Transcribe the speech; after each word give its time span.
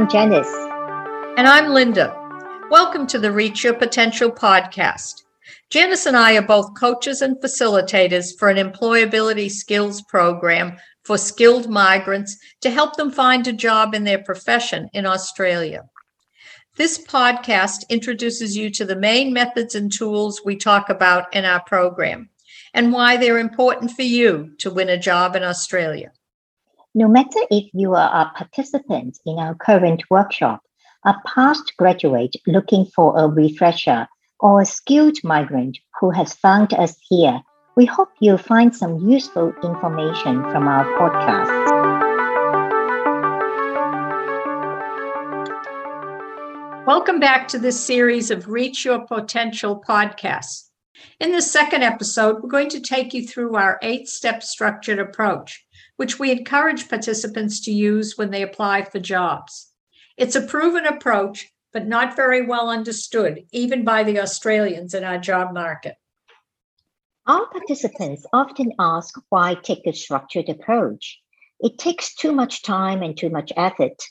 I'm 0.00 0.08
Janice. 0.08 0.50
And 1.36 1.46
I'm 1.46 1.74
Linda. 1.74 2.16
Welcome 2.70 3.06
to 3.08 3.18
the 3.18 3.30
Reach 3.30 3.62
Your 3.62 3.74
Potential 3.74 4.30
podcast. 4.30 5.24
Janice 5.68 6.06
and 6.06 6.16
I 6.16 6.38
are 6.38 6.42
both 6.42 6.74
coaches 6.74 7.20
and 7.20 7.36
facilitators 7.36 8.30
for 8.38 8.48
an 8.48 8.56
employability 8.56 9.50
skills 9.50 10.00
program 10.00 10.78
for 11.04 11.18
skilled 11.18 11.68
migrants 11.68 12.38
to 12.62 12.70
help 12.70 12.96
them 12.96 13.10
find 13.10 13.46
a 13.46 13.52
job 13.52 13.94
in 13.94 14.04
their 14.04 14.22
profession 14.22 14.88
in 14.94 15.04
Australia. 15.04 15.86
This 16.78 16.96
podcast 16.96 17.86
introduces 17.90 18.56
you 18.56 18.70
to 18.70 18.86
the 18.86 18.96
main 18.96 19.34
methods 19.34 19.74
and 19.74 19.92
tools 19.92 20.40
we 20.42 20.56
talk 20.56 20.88
about 20.88 21.26
in 21.34 21.44
our 21.44 21.62
program 21.64 22.30
and 22.72 22.90
why 22.90 23.18
they're 23.18 23.38
important 23.38 23.90
for 23.90 24.00
you 24.00 24.54
to 24.60 24.70
win 24.70 24.88
a 24.88 24.98
job 24.98 25.36
in 25.36 25.42
Australia. 25.42 26.10
No 26.92 27.06
matter 27.06 27.38
if 27.52 27.70
you 27.72 27.94
are 27.94 28.22
a 28.22 28.36
participant 28.36 29.20
in 29.24 29.38
our 29.38 29.54
current 29.54 30.02
workshop, 30.10 30.60
a 31.06 31.14
past 31.24 31.72
graduate 31.78 32.34
looking 32.48 32.84
for 32.84 33.16
a 33.16 33.28
refresher, 33.28 34.08
or 34.40 34.60
a 34.60 34.66
skilled 34.66 35.16
migrant 35.22 35.78
who 36.00 36.10
has 36.10 36.34
found 36.34 36.74
us 36.74 36.96
here, 37.08 37.42
we 37.76 37.86
hope 37.86 38.08
you'll 38.18 38.38
find 38.38 38.74
some 38.74 39.08
useful 39.08 39.52
information 39.62 40.42
from 40.50 40.66
our 40.66 40.84
podcast. 40.98 41.68
Welcome 46.88 47.20
back 47.20 47.46
to 47.48 47.58
this 47.60 47.78
series 47.78 48.32
of 48.32 48.48
Reach 48.48 48.84
Your 48.84 49.06
Potential 49.06 49.80
podcasts. 49.88 50.70
In 51.20 51.30
the 51.30 51.40
second 51.40 51.84
episode, 51.84 52.42
we're 52.42 52.50
going 52.50 52.68
to 52.70 52.80
take 52.80 53.14
you 53.14 53.24
through 53.24 53.54
our 53.54 53.78
eight 53.80 54.08
step 54.08 54.42
structured 54.42 54.98
approach, 54.98 55.64
which 56.00 56.18
we 56.18 56.30
encourage 56.30 56.88
participants 56.88 57.60
to 57.60 57.70
use 57.70 58.16
when 58.16 58.30
they 58.30 58.40
apply 58.40 58.82
for 58.82 58.98
jobs. 58.98 59.68
It's 60.16 60.34
a 60.34 60.40
proven 60.40 60.86
approach, 60.86 61.52
but 61.74 61.86
not 61.86 62.16
very 62.16 62.40
well 62.40 62.70
understood, 62.70 63.44
even 63.52 63.84
by 63.84 64.02
the 64.02 64.18
Australians 64.18 64.94
in 64.94 65.04
our 65.04 65.18
job 65.18 65.52
market. 65.52 65.96
Our 67.26 67.46
participants 67.50 68.24
often 68.32 68.72
ask 68.78 69.14
why 69.28 69.56
take 69.56 69.86
a 69.86 69.92
structured 69.92 70.48
approach. 70.48 71.20
It 71.60 71.76
takes 71.76 72.14
too 72.14 72.32
much 72.32 72.62
time 72.62 73.02
and 73.02 73.14
too 73.14 73.28
much 73.28 73.52
effort. 73.54 74.02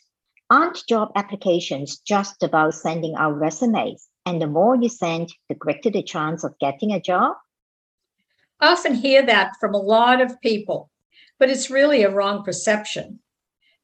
Aren't 0.51 0.85
job 0.87 1.09
applications 1.15 1.97
just 1.97 2.43
about 2.43 2.75
sending 2.75 3.15
out 3.15 3.39
resumes? 3.39 4.07
And 4.27 4.39
the 4.39 4.45
more 4.45 4.75
you 4.75 4.89
send, 4.89 5.33
the 5.47 5.55
greater 5.55 5.89
the 5.89 6.03
chance 6.03 6.43
of 6.43 6.59
getting 6.59 6.91
a 6.91 7.01
job? 7.01 7.33
I 8.59 8.73
often 8.73 8.93
hear 8.93 9.25
that 9.25 9.53
from 9.59 9.73
a 9.73 9.81
lot 9.81 10.21
of 10.21 10.39
people, 10.39 10.91
but 11.39 11.49
it's 11.49 11.71
really 11.71 12.03
a 12.03 12.11
wrong 12.11 12.43
perception. 12.43 13.19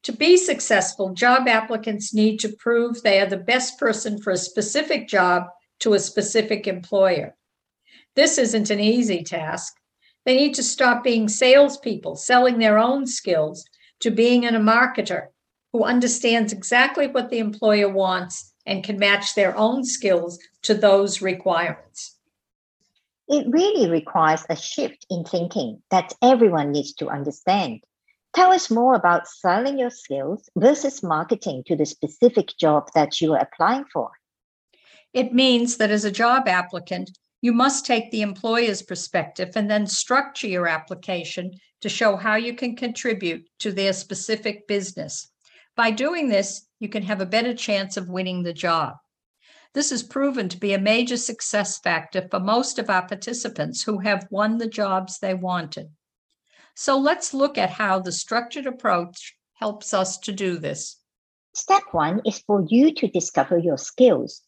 To 0.03 0.11
be 0.11 0.37
successful, 0.37 1.13
job 1.13 1.47
applicants 1.47 2.13
need 2.13 2.39
to 2.41 2.55
prove 2.59 3.01
they 3.01 3.19
are 3.19 3.25
the 3.25 3.37
best 3.37 3.79
person 3.79 4.21
for 4.21 4.31
a 4.31 4.37
specific 4.37 5.07
job 5.07 5.47
to 5.79 5.93
a 5.93 5.99
specific 5.99 6.67
employer. 6.67 7.35
This 8.15 8.37
isn't 8.37 8.69
an 8.69 8.79
easy 8.79 9.23
task. 9.23 9.73
They 10.25 10.35
need 10.35 10.53
to 10.55 10.63
stop 10.63 11.03
being 11.03 11.27
salespeople, 11.27 12.15
selling 12.17 12.59
their 12.59 12.77
own 12.77 13.07
skills, 13.07 13.65
to 14.01 14.11
being 14.11 14.45
a 14.45 14.51
marketer 14.51 15.27
who 15.73 15.83
understands 15.83 16.53
exactly 16.53 17.07
what 17.07 17.29
the 17.29 17.39
employer 17.39 17.89
wants 17.89 18.53
and 18.65 18.83
can 18.83 18.97
match 18.97 19.35
their 19.35 19.57
own 19.57 19.83
skills 19.83 20.39
to 20.63 20.73
those 20.73 21.21
requirements. 21.21 22.14
It 23.27 23.47
really 23.49 23.89
requires 23.89 24.45
a 24.49 24.55
shift 24.55 25.05
in 25.09 25.23
thinking 25.23 25.81
that 25.89 26.13
everyone 26.21 26.71
needs 26.71 26.93
to 26.95 27.09
understand. 27.09 27.81
Tell 28.35 28.51
us 28.51 28.69
more 28.69 28.95
about 28.95 29.27
selling 29.27 29.79
your 29.79 29.89
skills 29.89 30.49
versus 30.55 31.01
marketing 31.01 31.63
to 31.67 31.75
the 31.75 31.85
specific 31.85 32.50
job 32.59 32.89
that 32.94 33.22
you 33.22 33.33
are 33.33 33.39
applying 33.39 33.85
for. 33.91 34.11
It 35.13 35.33
means 35.33 35.77
that 35.77 35.89
as 35.89 36.03
a 36.03 36.11
job 36.11 36.47
applicant, 36.47 37.17
you 37.41 37.53
must 37.53 37.85
take 37.85 38.11
the 38.11 38.22
employer's 38.22 38.81
perspective 38.81 39.51
and 39.55 39.71
then 39.71 39.88
structure 39.88 40.47
your 40.47 40.67
application 40.67 41.51
to 41.81 41.89
show 41.89 42.17
how 42.17 42.35
you 42.35 42.53
can 42.53 42.75
contribute 42.75 43.47
to 43.59 43.71
their 43.71 43.94
specific 43.94 44.67
business. 44.67 45.31
By 45.75 45.91
doing 45.91 46.27
this, 46.27 46.67
you 46.79 46.89
can 46.89 47.03
have 47.03 47.21
a 47.21 47.25
better 47.25 47.53
chance 47.53 47.97
of 47.97 48.09
winning 48.09 48.44
the 48.44 48.53
job. 48.53 48.95
This 49.75 49.90
has 49.90 50.03
proven 50.03 50.47
to 50.47 50.58
be 50.58 50.74
a 50.74 50.80
major 50.80 51.18
success 51.18 51.80
factor 51.80 52.25
for 52.31 52.40
most 52.40 52.80
of 52.80 52.90
our 52.90 53.06
participants 53.06 53.84
who 53.84 54.00
have 54.00 54.25
won 54.31 54.58
the 54.58 54.69
jobs 54.69 55.19
they 55.19 55.34
wanted. 55.34 55.90
So 56.75 56.97
let's 56.97 57.34
look 57.34 57.58
at 57.58 57.72
how 57.72 58.00
the 58.00 58.13
structured 58.13 58.68
approach 58.68 59.36
helps 59.56 59.94
us 59.94 60.18
to 60.19 60.31
do 60.31 60.58
this. 60.58 61.02
Step 61.53 61.84
one 61.91 62.22
is 62.25 62.40
for 62.40 62.63
you 62.69 62.94
to 62.94 63.09
discover 63.09 63.58
your 63.58 63.78
skills. 63.78 64.44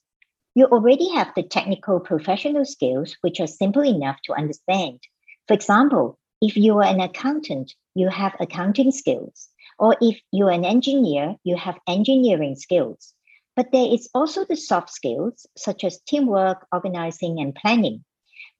You 0.55 0.67
already 0.67 1.09
have 1.09 1.33
the 1.35 1.43
technical 1.43 1.99
professional 1.99 2.63
skills, 2.63 3.17
which 3.19 3.41
are 3.41 3.47
simple 3.47 3.83
enough 3.83 4.21
to 4.23 4.33
understand. 4.33 5.01
For 5.49 5.55
example, 5.55 6.17
if 6.41 6.55
you 6.55 6.77
are 6.77 6.85
an 6.85 7.01
accountant, 7.01 7.73
you 7.95 8.07
have 8.07 8.33
accounting 8.39 8.91
skills. 8.91 9.49
Or 9.77 9.97
if 9.99 10.21
you're 10.31 10.51
an 10.51 10.63
engineer, 10.63 11.35
you 11.43 11.57
have 11.57 11.77
engineering 11.85 12.55
skills. 12.55 13.13
But 13.57 13.71
there 13.71 13.91
is 13.91 14.07
also 14.13 14.45
the 14.45 14.55
soft 14.55 14.91
skills, 14.91 15.47
such 15.57 15.83
as 15.83 15.99
teamwork, 16.01 16.67
organizing, 16.71 17.39
and 17.39 17.55
planning. 17.55 18.05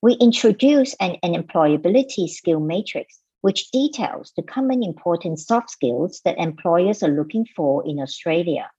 We 0.02 0.14
introduce 0.14 0.96
an, 0.96 1.18
an 1.22 1.36
employability 1.36 2.28
skill 2.28 2.60
matrix, 2.60 3.20
which 3.42 3.70
details 3.70 4.34
the 4.36 4.42
common 4.42 4.82
important 4.82 5.40
soft 5.40 5.70
skills 5.70 6.22
that 6.26 6.40
employers 6.40 7.04
are 7.04 7.16
looking 7.16 7.46
for 7.56 7.88
in 7.88 8.00
Australia. 8.00 8.72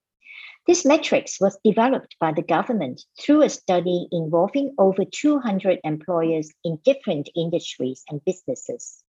This 0.67 0.85
matrix 0.85 1.41
was 1.41 1.57
developed 1.63 2.17
by 2.19 2.33
the 2.33 2.43
government 2.43 3.01
through 3.21 3.43
a 3.43 3.49
study 3.49 4.09
involving 4.11 4.75
over 4.77 5.05
200 5.05 5.79
employers 5.85 6.51
in 6.65 6.81
different 6.85 7.29
industries 7.37 8.03
and 8.11 8.25
businesses. 8.25 9.05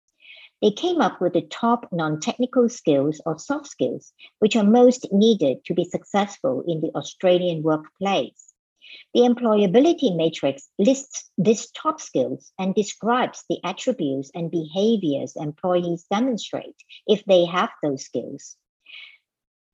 They 0.64 0.70
came 0.70 1.02
up 1.02 1.20
with 1.20 1.34
the 1.34 1.42
top 1.42 1.92
non 1.92 2.20
technical 2.20 2.70
skills 2.70 3.20
or 3.26 3.38
soft 3.38 3.66
skills, 3.66 4.14
which 4.38 4.56
are 4.56 4.64
most 4.64 5.06
needed 5.12 5.62
to 5.66 5.74
be 5.74 5.84
successful 5.84 6.64
in 6.66 6.80
the 6.80 6.90
Australian 6.96 7.62
workplace. 7.62 8.54
The 9.12 9.20
employability 9.20 10.16
matrix 10.16 10.70
lists 10.78 11.30
these 11.36 11.70
top 11.72 12.00
skills 12.00 12.50
and 12.58 12.74
describes 12.74 13.44
the 13.50 13.60
attributes 13.62 14.30
and 14.34 14.50
behaviors 14.50 15.36
employees 15.36 16.06
demonstrate 16.10 16.76
if 17.06 17.22
they 17.26 17.44
have 17.44 17.68
those 17.82 18.06
skills. 18.06 18.56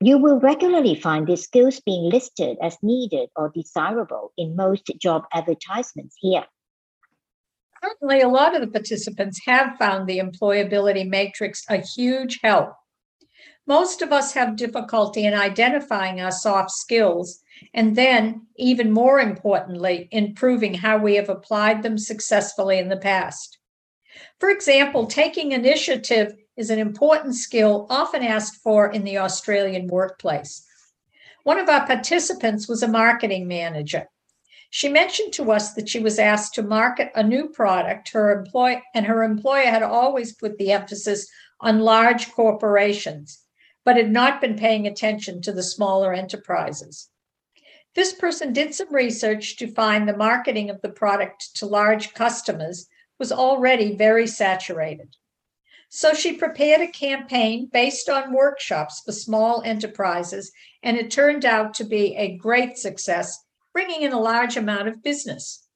You 0.01 0.17
will 0.17 0.41
regularly 0.41 0.95
find 0.95 1.25
these 1.25 1.45
skills 1.45 1.79
being 1.79 2.09
listed 2.09 2.57
as 2.61 2.77
needed 2.83 3.29
or 3.37 3.47
desirable 3.47 4.33
in 4.35 4.57
most 4.57 4.91
job 4.99 5.23
advertisements 5.31 6.17
here. 6.19 6.47
Certainly, 7.83 8.21
a 8.21 8.27
lot 8.27 8.55
of 8.55 8.61
the 8.61 8.67
participants 8.67 9.41
have 9.45 9.77
found 9.77 10.07
the 10.07 10.19
employability 10.19 11.07
matrix 11.07 11.63
a 11.69 11.77
huge 11.77 12.39
help. 12.43 12.73
Most 13.67 14.01
of 14.01 14.11
us 14.11 14.33
have 14.33 14.55
difficulty 14.55 15.25
in 15.25 15.33
identifying 15.33 16.19
our 16.19 16.31
soft 16.31 16.71
skills, 16.71 17.41
and 17.73 17.95
then, 17.95 18.47
even 18.55 18.91
more 18.91 19.19
importantly, 19.19 20.07
in 20.11 20.35
proving 20.35 20.73
how 20.73 20.97
we 20.97 21.15
have 21.15 21.29
applied 21.29 21.83
them 21.83 21.97
successfully 21.97 22.79
in 22.79 22.89
the 22.89 22.97
past. 22.97 23.59
For 24.39 24.49
example, 24.49 25.05
taking 25.05 25.51
initiative 25.51 26.33
is 26.57 26.69
an 26.69 26.79
important 26.79 27.35
skill 27.35 27.87
often 27.89 28.23
asked 28.23 28.57
for 28.61 28.91
in 28.91 29.03
the 29.03 29.17
Australian 29.19 29.87
workplace. 29.87 30.65
One 31.43 31.59
of 31.59 31.69
our 31.69 31.85
participants 31.87 32.67
was 32.67 32.83
a 32.83 32.87
marketing 32.87 33.47
manager. 33.47 34.07
She 34.73 34.87
mentioned 34.87 35.33
to 35.33 35.51
us 35.51 35.73
that 35.73 35.89
she 35.89 35.99
was 35.99 36.17
asked 36.17 36.53
to 36.53 36.63
market 36.63 37.11
a 37.13 37.21
new 37.21 37.49
product. 37.49 38.09
Her 38.13 38.31
employ 38.31 38.81
and 38.95 39.05
her 39.05 39.21
employer 39.21 39.65
had 39.65 39.83
always 39.83 40.33
put 40.33 40.57
the 40.57 40.71
emphasis 40.71 41.29
on 41.59 41.81
large 41.81 42.31
corporations, 42.31 43.43
but 43.83 43.97
had 43.97 44.09
not 44.09 44.39
been 44.39 44.57
paying 44.57 44.87
attention 44.87 45.41
to 45.41 45.51
the 45.51 45.61
smaller 45.61 46.13
enterprises. 46.13 47.09
This 47.95 48.13
person 48.13 48.53
did 48.53 48.73
some 48.73 48.95
research 48.95 49.57
to 49.57 49.67
find 49.67 50.07
the 50.07 50.15
marketing 50.15 50.69
of 50.69 50.81
the 50.81 50.89
product 50.89 51.53
to 51.57 51.65
large 51.65 52.13
customers 52.13 52.87
was 53.19 53.33
already 53.33 53.97
very 53.97 54.25
saturated. 54.25 55.17
So 55.89 56.13
she 56.13 56.37
prepared 56.37 56.79
a 56.79 56.87
campaign 56.87 57.69
based 57.73 58.07
on 58.07 58.31
workshops 58.31 59.01
for 59.03 59.11
small 59.11 59.61
enterprises, 59.63 60.49
and 60.81 60.95
it 60.95 61.11
turned 61.11 61.43
out 61.43 61.73
to 61.73 61.83
be 61.83 62.15
a 62.15 62.37
great 62.37 62.77
success 62.77 63.37
bringing 63.73 64.01
in 64.01 64.11
a 64.11 64.19
large 64.19 64.57
amount 64.57 64.87
of 64.87 65.03
business. 65.03 65.67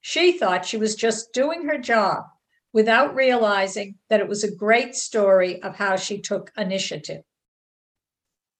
She 0.00 0.38
thought 0.38 0.64
she 0.64 0.76
was 0.76 0.94
just 0.94 1.32
doing 1.32 1.66
her 1.66 1.78
job 1.78 2.24
without 2.72 3.14
realizing 3.14 3.96
that 4.08 4.20
it 4.20 4.28
was 4.28 4.44
a 4.44 4.54
great 4.54 4.94
story 4.94 5.62
of 5.62 5.76
how 5.76 5.96
she 5.96 6.20
took 6.20 6.52
initiative. 6.56 7.22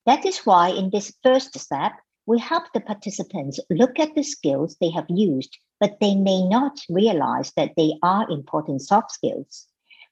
That 0.06 0.26
is 0.26 0.38
why, 0.38 0.70
in 0.70 0.90
this 0.90 1.12
first 1.22 1.58
step, 1.58 1.92
we 2.26 2.38
help 2.38 2.64
the 2.72 2.80
participants 2.80 3.60
look 3.70 3.98
at 3.98 4.14
the 4.14 4.22
skills 4.22 4.76
they 4.80 4.90
have 4.90 5.06
used, 5.08 5.58
but 5.78 5.98
they 6.00 6.14
may 6.14 6.46
not 6.46 6.78
realize 6.88 7.52
that 7.56 7.72
they 7.76 7.94
are 8.02 8.30
important 8.30 8.82
soft 8.82 9.12
skills. 9.12 9.66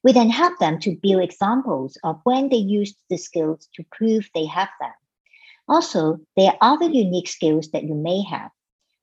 We 0.05 0.12
then 0.12 0.31
help 0.31 0.59
them 0.59 0.79
to 0.81 0.97
build 1.03 1.23
examples 1.23 1.99
of 2.05 2.20
when 2.25 2.49
they 2.49 2.56
used 2.56 2.97
the 3.11 3.19
skills 3.19 3.69
to 3.75 3.85
prove 3.91 4.29
they 4.35 4.47
have 4.47 4.70
them. 4.81 4.93
Also, 5.69 6.19
there 6.37 6.53
are 6.53 6.75
other 6.75 6.88
unique 6.88 7.29
skills 7.29 7.70
that 7.73 7.85
you 7.85 7.94
may 7.94 8.23
have. 8.23 8.50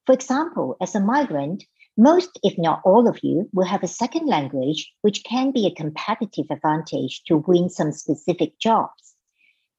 For 0.06 0.14
example, 0.14 0.78
as 0.80 0.94
a 0.94 1.00
migrant, 1.00 1.64
most, 1.98 2.40
if 2.44 2.58
not 2.58 2.82
all 2.86 3.08
of 3.08 3.20
you, 3.24 3.50
will 3.54 3.66
have 3.66 3.82
a 3.82 3.88
second 3.88 4.28
language, 4.28 4.94
which 5.02 5.24
can 5.24 5.52
be 5.52 5.66
a 5.66 5.74
competitive 5.74 6.46
advantage 6.52 7.24
to 7.24 7.38
win 7.38 7.70
some 7.70 7.92
specific 7.92 8.60
jobs. 8.60 9.16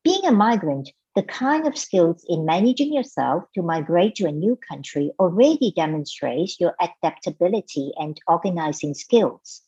Being 0.02 0.25
a 0.25 0.32
migrant, 0.32 0.90
the 1.14 1.23
kind 1.23 1.67
of 1.67 1.78
skills 1.78 2.25
in 2.28 2.44
managing 2.44 2.93
yourself 2.93 3.44
to 3.55 3.62
migrate 3.62 4.17
to 4.17 4.26
a 4.26 4.32
new 4.32 4.58
country 4.69 5.12
already 5.20 5.73
demonstrates 5.76 6.58
your 6.58 6.75
adaptability 6.81 7.93
and 7.96 8.20
organizing 8.26 8.94
skills. 8.94 9.62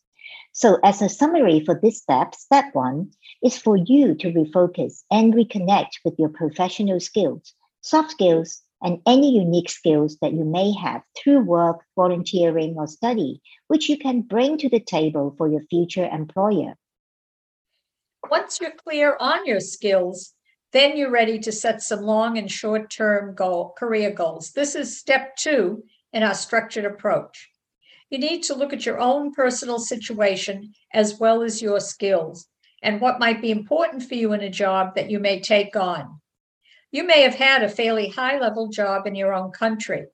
So, 0.52 0.78
as 0.82 1.00
a 1.00 1.08
summary 1.08 1.64
for 1.64 1.78
this 1.80 1.98
step, 1.98 2.34
step 2.34 2.74
one 2.74 3.12
is 3.42 3.56
for 3.56 3.76
you 3.76 4.14
to 4.16 4.32
refocus 4.32 5.04
and 5.10 5.32
reconnect 5.34 6.00
with 6.04 6.18
your 6.18 6.30
professional 6.30 7.00
skills, 7.00 7.54
soft 7.80 8.10
skills, 8.10 8.62
and 8.82 9.00
any 9.06 9.34
unique 9.36 9.70
skills 9.70 10.16
that 10.22 10.32
you 10.32 10.44
may 10.44 10.72
have 10.72 11.02
through 11.16 11.40
work, 11.40 11.84
volunteering, 11.96 12.74
or 12.76 12.86
study, 12.86 13.40
which 13.66 13.88
you 13.88 13.98
can 13.98 14.22
bring 14.22 14.58
to 14.58 14.68
the 14.68 14.80
table 14.80 15.34
for 15.36 15.48
your 15.48 15.62
future 15.70 16.08
employer. 16.10 16.74
Once 18.30 18.60
you're 18.60 18.72
clear 18.72 19.16
on 19.20 19.46
your 19.46 19.60
skills, 19.60 20.34
then 20.72 20.96
you're 20.96 21.10
ready 21.10 21.38
to 21.38 21.52
set 21.52 21.82
some 21.82 22.02
long 22.02 22.36
and 22.36 22.50
short 22.50 22.90
term 22.90 23.34
goal, 23.34 23.74
career 23.78 24.10
goals. 24.10 24.52
This 24.52 24.74
is 24.74 24.98
step 24.98 25.36
two 25.36 25.82
in 26.12 26.22
our 26.22 26.34
structured 26.34 26.84
approach. 26.84 27.48
You 28.10 28.18
need 28.18 28.42
to 28.44 28.54
look 28.54 28.72
at 28.72 28.86
your 28.86 28.98
own 28.98 29.32
personal 29.32 29.78
situation 29.78 30.72
as 30.92 31.18
well 31.18 31.42
as 31.42 31.62
your 31.62 31.80
skills 31.80 32.46
and 32.82 33.00
what 33.00 33.18
might 33.18 33.42
be 33.42 33.50
important 33.50 34.02
for 34.02 34.14
you 34.14 34.32
in 34.32 34.40
a 34.40 34.50
job 34.50 34.94
that 34.94 35.10
you 35.10 35.18
may 35.18 35.40
take 35.40 35.76
on. 35.76 36.20
You 36.90 37.04
may 37.04 37.20
have 37.22 37.34
had 37.34 37.62
a 37.62 37.68
fairly 37.68 38.08
high 38.08 38.38
level 38.38 38.68
job 38.68 39.06
in 39.06 39.14
your 39.14 39.34
own 39.34 39.50
country, 39.50 40.06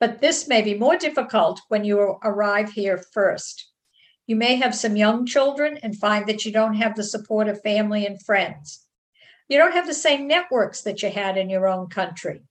but 0.00 0.20
this 0.20 0.48
may 0.48 0.60
be 0.60 0.74
more 0.74 0.96
difficult 0.96 1.60
when 1.68 1.84
you 1.84 2.00
arrive 2.00 2.72
here 2.72 2.98
first. 2.98 3.70
You 4.26 4.34
may 4.34 4.56
have 4.56 4.74
some 4.74 4.96
young 4.96 5.24
children 5.24 5.78
and 5.82 5.96
find 5.96 6.26
that 6.26 6.44
you 6.44 6.50
don't 6.50 6.74
have 6.74 6.96
the 6.96 7.04
support 7.04 7.48
of 7.48 7.62
family 7.62 8.06
and 8.06 8.20
friends. 8.20 8.86
You 9.48 9.58
don't 9.58 9.72
have 9.72 9.86
the 9.86 9.94
same 9.94 10.26
networks 10.26 10.82
that 10.82 11.02
you 11.02 11.10
had 11.10 11.36
in 11.36 11.48
your 11.48 11.68
own 11.68 11.88
country. 11.88 12.42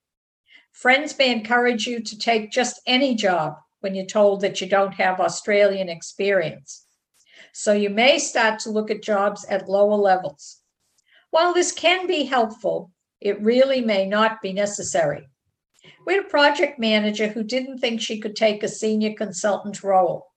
Friends 0.71 1.17
may 1.17 1.31
encourage 1.31 1.85
you 1.85 2.01
to 2.01 2.17
take 2.17 2.51
just 2.51 2.81
any 2.85 3.15
job 3.15 3.57
when 3.81 3.95
you're 3.95 4.05
told 4.05 4.41
that 4.41 4.61
you 4.61 4.67
don't 4.67 4.93
have 4.93 5.19
Australian 5.19 5.89
experience. 5.89 6.85
So 7.53 7.73
you 7.73 7.89
may 7.89 8.19
start 8.19 8.59
to 8.59 8.69
look 8.69 8.91
at 8.91 9.03
jobs 9.03 9.45
at 9.45 9.67
lower 9.67 9.95
levels. 9.95 10.61
While 11.31 11.53
this 11.53 11.71
can 11.71 12.07
be 12.07 12.23
helpful, 12.23 12.91
it 13.21 13.41
really 13.41 13.81
may 13.81 14.05
not 14.05 14.41
be 14.41 14.53
necessary. 14.53 15.27
We 16.05 16.15
had 16.15 16.25
a 16.25 16.29
project 16.29 16.79
manager 16.79 17.27
who 17.27 17.43
didn't 17.43 17.79
think 17.79 18.01
she 18.01 18.19
could 18.19 18.35
take 18.35 18.63
a 18.63 18.67
senior 18.67 19.13
consultant 19.13 19.83
role. 19.83 20.27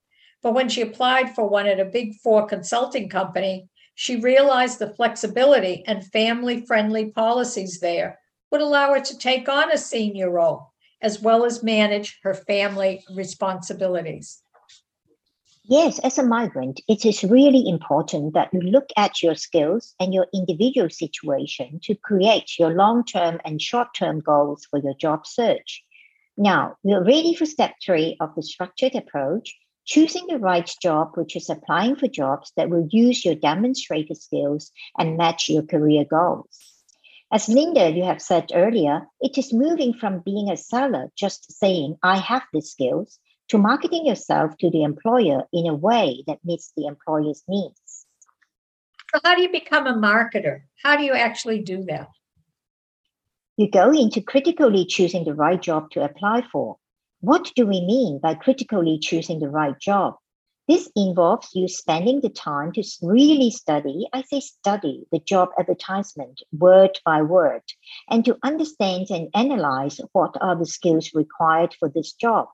But 0.42 0.54
when 0.54 0.68
she 0.68 0.82
applied 0.82 1.34
for 1.34 1.48
one 1.48 1.66
at 1.66 1.80
a 1.80 1.84
big 1.84 2.14
four 2.16 2.46
consulting 2.46 3.08
company, 3.08 3.68
she 3.94 4.16
realized 4.16 4.78
the 4.78 4.94
flexibility 4.94 5.84
and 5.86 6.04
family 6.06 6.64
friendly 6.66 7.10
policies 7.10 7.78
there 7.80 8.18
would 8.50 8.60
allow 8.60 8.92
her 8.92 9.00
to 9.00 9.18
take 9.18 9.48
on 9.48 9.70
a 9.70 9.78
senior 9.78 10.30
role 10.30 10.72
as 11.02 11.20
well 11.20 11.44
as 11.44 11.62
manage 11.62 12.18
her 12.22 12.34
family 12.34 13.04
responsibilities. 13.14 14.42
Yes, 15.64 16.00
as 16.00 16.18
a 16.18 16.24
migrant, 16.24 16.80
it 16.88 17.06
is 17.06 17.22
really 17.22 17.68
important 17.68 18.34
that 18.34 18.52
you 18.52 18.60
look 18.60 18.90
at 18.96 19.22
your 19.22 19.36
skills 19.36 19.94
and 20.00 20.12
your 20.12 20.26
individual 20.34 20.90
situation 20.90 21.78
to 21.84 21.94
create 21.94 22.58
your 22.58 22.70
long 22.70 23.04
term 23.04 23.40
and 23.44 23.62
short 23.62 23.88
term 23.94 24.20
goals 24.20 24.66
for 24.68 24.80
your 24.80 24.94
job 24.94 25.26
search. 25.26 25.84
Now, 26.36 26.76
you're 26.82 27.04
ready 27.04 27.34
for 27.34 27.46
step 27.46 27.74
three 27.84 28.16
of 28.20 28.34
the 28.34 28.42
structured 28.42 28.96
approach 28.96 29.54
choosing 29.84 30.26
the 30.28 30.38
right 30.38 30.70
job, 30.80 31.12
which 31.14 31.36
is 31.36 31.50
applying 31.50 31.96
for 31.96 32.08
jobs 32.08 32.52
that 32.56 32.70
will 32.70 32.88
use 32.90 33.24
your 33.24 33.34
demonstrated 33.34 34.16
skills 34.16 34.70
and 34.98 35.16
match 35.16 35.48
your 35.48 35.62
career 35.62 36.04
goals. 36.04 36.58
As 37.32 37.48
Linda, 37.48 37.90
you 37.90 38.04
have 38.04 38.20
said 38.20 38.50
earlier, 38.54 39.06
it 39.20 39.38
is 39.38 39.52
moving 39.52 39.94
from 39.94 40.20
being 40.20 40.50
a 40.50 40.56
seller, 40.56 41.10
just 41.16 41.50
saying, 41.52 41.96
I 42.02 42.18
have 42.18 42.42
the 42.52 42.60
skills, 42.60 43.18
to 43.48 43.58
marketing 43.58 44.06
yourself 44.06 44.56
to 44.58 44.70
the 44.70 44.82
employer 44.82 45.42
in 45.52 45.66
a 45.66 45.74
way 45.74 46.24
that 46.26 46.44
meets 46.44 46.72
the 46.76 46.86
employer's 46.86 47.42
needs. 47.48 48.06
So, 49.14 49.20
how 49.24 49.34
do 49.34 49.42
you 49.42 49.50
become 49.50 49.86
a 49.86 49.94
marketer? 49.94 50.62
How 50.82 50.96
do 50.96 51.04
you 51.04 51.12
actually 51.12 51.60
do 51.60 51.84
that? 51.84 52.08
You 53.56 53.70
go 53.70 53.92
into 53.92 54.22
critically 54.22 54.86
choosing 54.86 55.24
the 55.24 55.34
right 55.34 55.60
job 55.60 55.90
to 55.90 56.02
apply 56.02 56.42
for. 56.50 56.76
What 57.20 57.52
do 57.54 57.66
we 57.66 57.80
mean 57.84 58.18
by 58.18 58.34
critically 58.34 58.98
choosing 58.98 59.38
the 59.38 59.50
right 59.50 59.78
job? 59.78 60.16
This 60.68 60.90
involves 60.96 61.50
you 61.54 61.68
spending 61.68 62.20
the 62.20 62.30
time 62.30 62.72
to 62.72 62.82
really 63.02 63.50
study, 63.50 64.08
I 64.12 64.22
say 64.22 64.40
study, 64.40 65.04
the 65.12 65.18
job 65.18 65.50
advertisement 65.58 66.40
word 66.52 66.98
by 67.04 67.20
word, 67.22 67.62
and 68.08 68.24
to 68.24 68.38
understand 68.42 69.08
and 69.10 69.28
analyze 69.34 70.00
what 70.12 70.36
are 70.40 70.56
the 70.56 70.64
skills 70.64 71.10
required 71.14 71.74
for 71.78 71.88
this 71.88 72.12
job. 72.12 72.48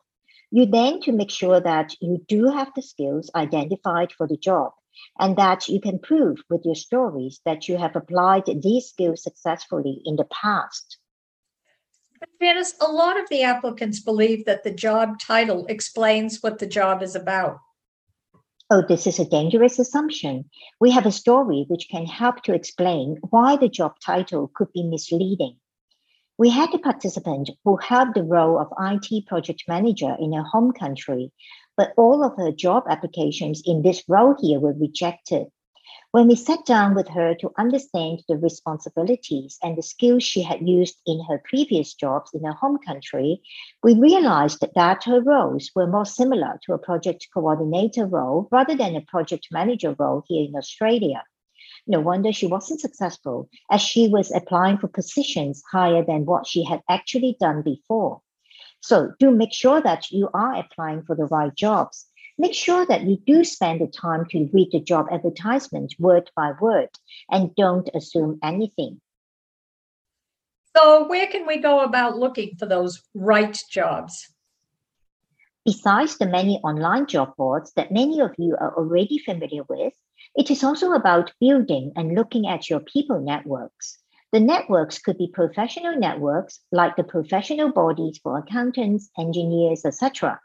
You 0.51 0.65
then 0.67 1.01
to 1.03 1.13
make 1.13 1.31
sure 1.31 1.61
that 1.61 1.95
you 2.01 2.25
do 2.27 2.47
have 2.47 2.73
the 2.75 2.83
skills 2.83 3.31
identified 3.35 4.13
for 4.13 4.27
the 4.27 4.37
job 4.37 4.73
and 5.19 5.37
that 5.37 5.69
you 5.69 5.81
can 5.81 5.99
prove 5.99 6.39
with 6.49 6.63
your 6.65 6.75
stories 6.75 7.41
that 7.45 7.69
you 7.69 7.77
have 7.77 7.95
applied 7.95 8.45
these 8.47 8.87
skills 8.87 9.23
successfully 9.23 10.01
in 10.05 10.17
the 10.17 10.25
past. 10.25 10.99
Janice, 12.41 12.75
a 12.81 12.91
lot 12.91 13.21
of 13.21 13.29
the 13.29 13.43
applicants 13.43 14.01
believe 14.01 14.45
that 14.47 14.65
the 14.65 14.71
job 14.71 15.21
title 15.21 15.67
explains 15.67 16.43
what 16.43 16.59
the 16.59 16.67
job 16.67 17.03
is 17.03 17.15
about. 17.15 17.59
Oh, 18.71 18.83
this 18.87 19.07
is 19.07 19.19
a 19.19 19.25
dangerous 19.25 19.79
assumption. 19.79 20.51
We 20.81 20.91
have 20.91 21.07
a 21.07 21.13
story 21.13 21.65
which 21.69 21.89
can 21.91 22.07
help 22.07 22.43
to 22.43 22.55
explain 22.55 23.19
why 23.31 23.57
the 23.57 23.69
job 23.69 23.95
title 24.05 24.51
could 24.55 24.73
be 24.73 24.83
misleading. 24.83 25.57
We 26.39 26.51
had 26.51 26.73
a 26.73 26.79
participant 26.79 27.51
who 27.65 27.79
held 27.79 28.15
the 28.15 28.23
role 28.23 28.61
of 28.61 28.73
IT 28.79 29.27
project 29.27 29.65
manager 29.67 30.17
in 30.21 30.33
her 30.35 30.45
home 30.45 30.71
country, 30.71 31.33
but 31.77 31.93
all 31.97 32.23
of 32.23 32.37
her 32.37 32.53
job 32.53 32.85
applications 32.89 33.61
in 33.67 33.83
this 33.83 34.05
role 34.07 34.37
here 34.41 34.61
were 34.61 34.73
rejected. 34.73 35.49
When 36.13 36.29
we 36.29 36.37
sat 36.37 36.65
down 36.65 36.95
with 36.95 37.09
her 37.09 37.35
to 37.41 37.51
understand 37.59 38.23
the 38.29 38.37
responsibilities 38.37 39.59
and 39.65 39.77
the 39.77 39.83
skills 39.83 40.23
she 40.23 40.43
had 40.43 40.67
used 40.67 41.03
in 41.07 41.25
her 41.25 41.43
previous 41.45 41.95
jobs 41.95 42.31
in 42.33 42.45
her 42.45 42.53
home 42.53 42.79
country, 42.87 43.43
we 43.83 43.95
realized 43.95 44.65
that 44.77 45.03
her 45.05 45.21
roles 45.21 45.73
were 45.75 45.89
more 45.89 46.07
similar 46.07 46.61
to 46.67 46.73
a 46.73 46.79
project 46.79 47.27
coordinator 47.35 48.07
role 48.07 48.47
rather 48.53 48.77
than 48.77 48.95
a 48.95 49.01
project 49.01 49.49
manager 49.51 49.97
role 49.99 50.23
here 50.29 50.47
in 50.49 50.55
Australia. 50.55 51.25
No 51.91 52.01
wonder 52.01 52.35
she 52.35 52.47
wasn't 52.47 52.83
successful, 52.83 53.49
as 53.71 53.81
she 53.81 54.09
was 54.09 54.31
applying 54.31 54.77
for 54.77 54.89
positions 54.89 55.63
higher 55.73 56.05
than 56.05 56.27
what 56.27 56.47
she 56.47 56.63
had 56.63 56.83
actually 56.91 57.39
done 57.41 57.63
before. 57.63 58.21
So 58.81 59.13
do 59.19 59.31
make 59.31 59.55
sure 59.55 59.81
that 59.81 60.11
you 60.11 60.29
are 60.35 60.55
applying 60.55 61.03
for 61.03 61.17
the 61.17 61.25
right 61.25 61.55
jobs. 61.55 62.07
Make 62.37 62.53
sure 62.53 62.85
that 62.85 63.05
you 63.05 63.17
do 63.27 63.43
spend 63.43 63.81
the 63.81 63.87
time 63.87 64.27
to 64.27 64.51
read 64.53 64.69
the 64.71 64.81
job 64.81 65.07
advertisement 65.11 65.95
word 65.99 66.31
by 66.37 66.53
word 66.61 66.91
and 67.31 67.57
don't 67.57 67.89
assume 67.95 68.39
anything. 68.43 69.01
So, 70.77 71.09
where 71.09 71.27
can 71.27 71.47
we 71.47 71.57
go 71.57 71.81
about 71.81 72.19
looking 72.19 72.55
for 72.57 72.67
those 72.67 73.03
right 73.15 73.59
jobs? 73.71 74.29
Besides 75.65 76.19
the 76.19 76.27
many 76.27 76.59
online 76.59 77.07
job 77.07 77.35
boards 77.37 77.73
that 77.77 77.91
many 77.91 78.21
of 78.21 78.35
you 78.39 78.57
are 78.61 78.77
already 78.77 79.19
familiar 79.19 79.63
with, 79.69 79.95
it 80.39 80.53
is 80.53 80.63
also 80.63 80.93
about 80.93 81.33
building 81.41 81.91
and 81.97 82.15
looking 82.15 82.47
at 82.47 82.71
your 82.71 82.79
people 82.79 83.21
networks. 83.21 83.99
The 84.31 84.39
networks 84.39 85.01
could 85.01 85.19
be 85.19 85.33
professional 85.35 85.99
networks 85.99 86.61
like 86.71 86.95
the 86.95 87.03
professional 87.03 87.73
bodies 87.73 88.21
for 88.23 88.39
accountants, 88.39 89.11
engineers, 89.19 89.85
etc. 89.85 90.39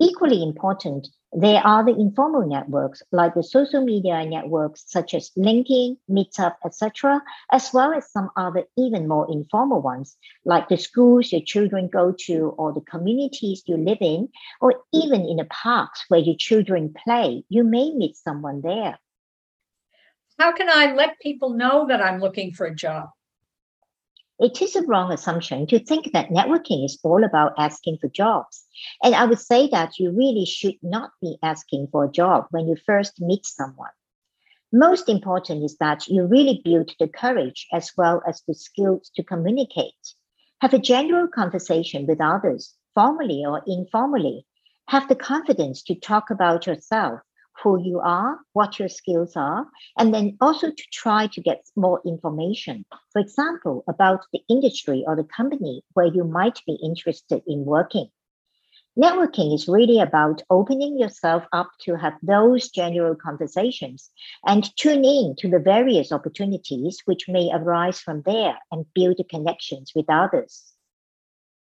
Equally 0.00 0.40
important, 0.40 1.08
there 1.32 1.60
are 1.66 1.84
the 1.84 1.98
informal 1.98 2.46
networks 2.46 3.02
like 3.10 3.34
the 3.34 3.42
social 3.42 3.84
media 3.84 4.24
networks 4.24 4.84
such 4.86 5.14
as 5.14 5.32
LinkedIn, 5.36 5.96
Meetup, 6.08 6.54
etc., 6.64 7.20
as 7.50 7.72
well 7.72 7.92
as 7.92 8.12
some 8.12 8.30
other 8.36 8.62
even 8.78 9.08
more 9.08 9.26
informal 9.28 9.82
ones 9.82 10.16
like 10.44 10.68
the 10.68 10.76
schools 10.76 11.32
your 11.32 11.40
children 11.40 11.88
go 11.88 12.14
to 12.26 12.54
or 12.56 12.72
the 12.72 12.82
communities 12.82 13.64
you 13.66 13.76
live 13.76 13.98
in, 14.00 14.28
or 14.60 14.74
even 14.92 15.22
in 15.22 15.38
the 15.38 15.44
parks 15.46 16.04
where 16.06 16.20
your 16.20 16.36
children 16.38 16.94
play. 17.04 17.42
You 17.48 17.64
may 17.64 17.90
meet 17.90 18.16
someone 18.16 18.60
there. 18.60 18.96
How 20.38 20.52
can 20.52 20.68
I 20.68 20.94
let 20.94 21.20
people 21.20 21.50
know 21.50 21.86
that 21.88 22.02
I'm 22.02 22.20
looking 22.20 22.52
for 22.52 22.66
a 22.66 22.74
job? 22.74 23.10
It 24.40 24.60
is 24.60 24.74
a 24.74 24.82
wrong 24.82 25.12
assumption 25.12 25.66
to 25.68 25.78
think 25.78 26.12
that 26.12 26.30
networking 26.30 26.84
is 26.84 26.98
all 27.04 27.22
about 27.22 27.54
asking 27.56 27.98
for 28.00 28.08
jobs. 28.08 28.64
And 29.00 29.14
I 29.14 29.26
would 29.26 29.38
say 29.38 29.68
that 29.68 30.00
you 30.00 30.10
really 30.10 30.44
should 30.44 30.74
not 30.82 31.12
be 31.22 31.38
asking 31.40 31.86
for 31.92 32.04
a 32.04 32.10
job 32.10 32.46
when 32.50 32.66
you 32.66 32.74
first 32.74 33.20
meet 33.20 33.46
someone. 33.46 33.92
Most 34.72 35.08
important 35.08 35.62
is 35.62 35.76
that 35.78 36.08
you 36.08 36.26
really 36.26 36.60
build 36.64 36.92
the 36.98 37.06
courage 37.06 37.68
as 37.72 37.92
well 37.96 38.22
as 38.26 38.42
the 38.42 38.54
skills 38.54 39.08
to 39.14 39.22
communicate. 39.22 40.14
Have 40.60 40.74
a 40.74 40.80
general 40.80 41.28
conversation 41.28 42.06
with 42.08 42.20
others, 42.20 42.74
formally 42.92 43.44
or 43.46 43.62
informally. 43.68 44.46
Have 44.88 45.06
the 45.08 45.14
confidence 45.14 45.84
to 45.84 45.94
talk 45.94 46.30
about 46.30 46.66
yourself 46.66 47.20
who 47.62 47.82
you 47.82 48.00
are, 48.00 48.38
what 48.52 48.78
your 48.78 48.88
skills 48.88 49.36
are, 49.36 49.66
and 49.98 50.12
then 50.12 50.36
also 50.40 50.70
to 50.70 50.84
try 50.92 51.26
to 51.28 51.40
get 51.40 51.64
more 51.76 52.00
information. 52.04 52.84
For 53.12 53.20
example, 53.20 53.84
about 53.88 54.24
the 54.32 54.40
industry 54.48 55.04
or 55.06 55.16
the 55.16 55.24
company 55.24 55.82
where 55.94 56.06
you 56.06 56.24
might 56.24 56.60
be 56.66 56.78
interested 56.82 57.42
in 57.46 57.64
working. 57.64 58.10
Networking 58.96 59.52
is 59.52 59.66
really 59.66 59.98
about 59.98 60.42
opening 60.50 60.98
yourself 60.98 61.42
up 61.52 61.68
to 61.80 61.96
have 61.96 62.14
those 62.22 62.68
general 62.68 63.16
conversations 63.16 64.10
and 64.46 64.74
tune 64.76 65.04
in 65.04 65.34
to 65.38 65.48
the 65.48 65.58
various 65.58 66.12
opportunities 66.12 67.02
which 67.04 67.28
may 67.28 67.50
arise 67.52 67.98
from 67.98 68.22
there 68.22 68.56
and 68.70 68.86
build 68.94 69.20
connections 69.28 69.90
with 69.96 70.06
others. 70.08 70.74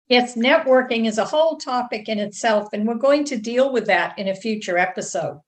Yes, 0.08 0.34
networking 0.34 1.06
is 1.06 1.18
a 1.18 1.24
whole 1.24 1.56
topic 1.56 2.08
in 2.08 2.18
itself, 2.18 2.70
and 2.72 2.84
we're 2.84 2.96
going 2.96 3.24
to 3.26 3.36
deal 3.36 3.72
with 3.72 3.86
that 3.86 4.18
in 4.18 4.26
a 4.26 4.34
future 4.34 4.76
episode. 4.76 5.40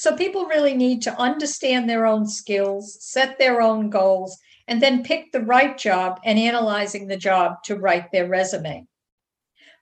So 0.00 0.16
people 0.16 0.46
really 0.46 0.72
need 0.72 1.02
to 1.02 1.20
understand 1.20 1.86
their 1.86 2.06
own 2.06 2.26
skills, 2.26 2.96
set 3.04 3.38
their 3.38 3.60
own 3.60 3.90
goals, 3.90 4.38
and 4.66 4.80
then 4.80 5.02
pick 5.02 5.30
the 5.30 5.42
right 5.42 5.76
job 5.76 6.20
and 6.24 6.38
analyzing 6.38 7.06
the 7.06 7.18
job 7.18 7.62
to 7.64 7.76
write 7.76 8.10
their 8.10 8.26
resume. 8.26 8.86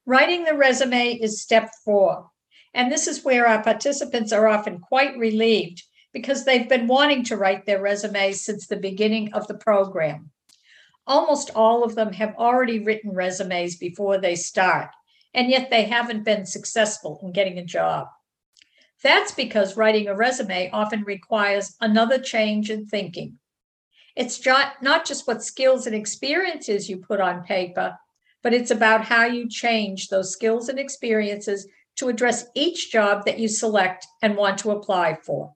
Writing 0.07 0.43
the 0.43 0.57
resume 0.57 1.13
is 1.13 1.41
step 1.41 1.71
four. 1.85 2.29
And 2.75 2.91
this 2.91 3.07
is 3.07 3.25
where 3.25 3.47
our 3.47 3.63
participants 3.63 4.33
are 4.33 4.49
often 4.49 4.81
quite 4.81 5.17
relieved 5.17 5.85
because 6.13 6.45
they've 6.45 6.69
been 6.69 6.89
wanting 6.89 7.23
to 7.27 7.37
write 7.37 7.65
their 7.65 7.81
resume 7.81 8.33
since 8.33 8.67
the 8.67 8.77
beginning 8.77 9.33
of 9.35 9.47
the 9.47 9.55
program. 9.55 10.33
Almost 11.07 11.53
all 11.55 11.85
of 11.85 11.95
them 11.95 12.13
have 12.15 12.35
already 12.35 12.81
written 12.81 13.15
resumes 13.15 13.77
before 13.77 14.19
they 14.19 14.35
start, 14.35 14.91
and 15.33 15.49
yet 15.49 15.71
they 15.71 15.85
haven't 15.85 16.25
been 16.25 16.45
successful 16.45 17.21
in 17.23 17.31
getting 17.31 17.59
a 17.59 17.65
job. 17.65 18.09
That's 19.03 19.33
because 19.33 19.77
writing 19.77 20.09
a 20.09 20.15
resume 20.15 20.71
often 20.73 21.03
requires 21.05 21.77
another 21.81 22.19
change 22.19 22.71
in 22.71 22.87
thinking. 22.87 23.39
It's 24.17 24.45
not 24.45 25.07
just 25.07 25.29
what 25.29 25.45
skills 25.45 25.87
and 25.87 25.95
experiences 25.95 26.89
you 26.89 26.97
put 26.97 27.21
on 27.21 27.45
paper, 27.45 27.97
but 28.43 28.53
it's 28.53 28.73
about 28.73 29.05
how 29.05 29.25
you 29.25 29.49
change 29.49 30.09
those 30.09 30.33
skills 30.33 30.69
and 30.69 30.79
experiences 30.79 31.69
to 31.97 32.09
address 32.09 32.47
each 32.55 32.91
job 32.91 33.25
that 33.25 33.39
you 33.39 33.47
select 33.47 34.07
and 34.23 34.37
want 34.37 34.59
to 34.59 34.73
apply 34.73 35.19
for. 35.25 35.55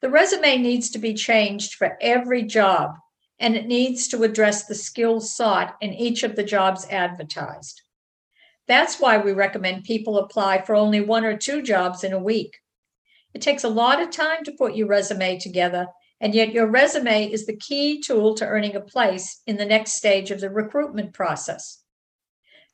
The 0.00 0.10
resume 0.10 0.58
needs 0.58 0.90
to 0.90 0.98
be 0.98 1.14
changed 1.14 1.74
for 1.74 1.96
every 2.00 2.42
job, 2.42 2.94
and 3.38 3.56
it 3.56 3.66
needs 3.66 4.08
to 4.08 4.22
address 4.22 4.64
the 4.64 4.74
skills 4.74 5.34
sought 5.34 5.76
in 5.80 5.94
each 5.94 6.22
of 6.22 6.36
the 6.36 6.44
jobs 6.44 6.86
advertised. 6.90 7.82
That's 8.70 9.00
why 9.00 9.18
we 9.18 9.32
recommend 9.32 9.82
people 9.82 10.18
apply 10.18 10.62
for 10.62 10.76
only 10.76 11.00
one 11.00 11.24
or 11.24 11.36
two 11.36 11.60
jobs 11.60 12.04
in 12.04 12.12
a 12.12 12.22
week. 12.22 12.56
It 13.34 13.42
takes 13.42 13.64
a 13.64 13.68
lot 13.68 14.00
of 14.00 14.10
time 14.10 14.44
to 14.44 14.52
put 14.52 14.76
your 14.76 14.86
resume 14.86 15.40
together, 15.40 15.88
and 16.20 16.36
yet 16.36 16.52
your 16.52 16.68
resume 16.68 17.32
is 17.32 17.46
the 17.46 17.56
key 17.56 18.00
tool 18.00 18.32
to 18.36 18.46
earning 18.46 18.76
a 18.76 18.80
place 18.80 19.42
in 19.48 19.56
the 19.56 19.64
next 19.64 19.94
stage 19.94 20.30
of 20.30 20.40
the 20.40 20.50
recruitment 20.50 21.12
process. 21.14 21.82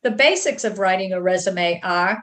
The 0.02 0.10
basics 0.10 0.64
of 0.64 0.78
writing 0.78 1.14
a 1.14 1.22
resume 1.22 1.80
are 1.82 2.22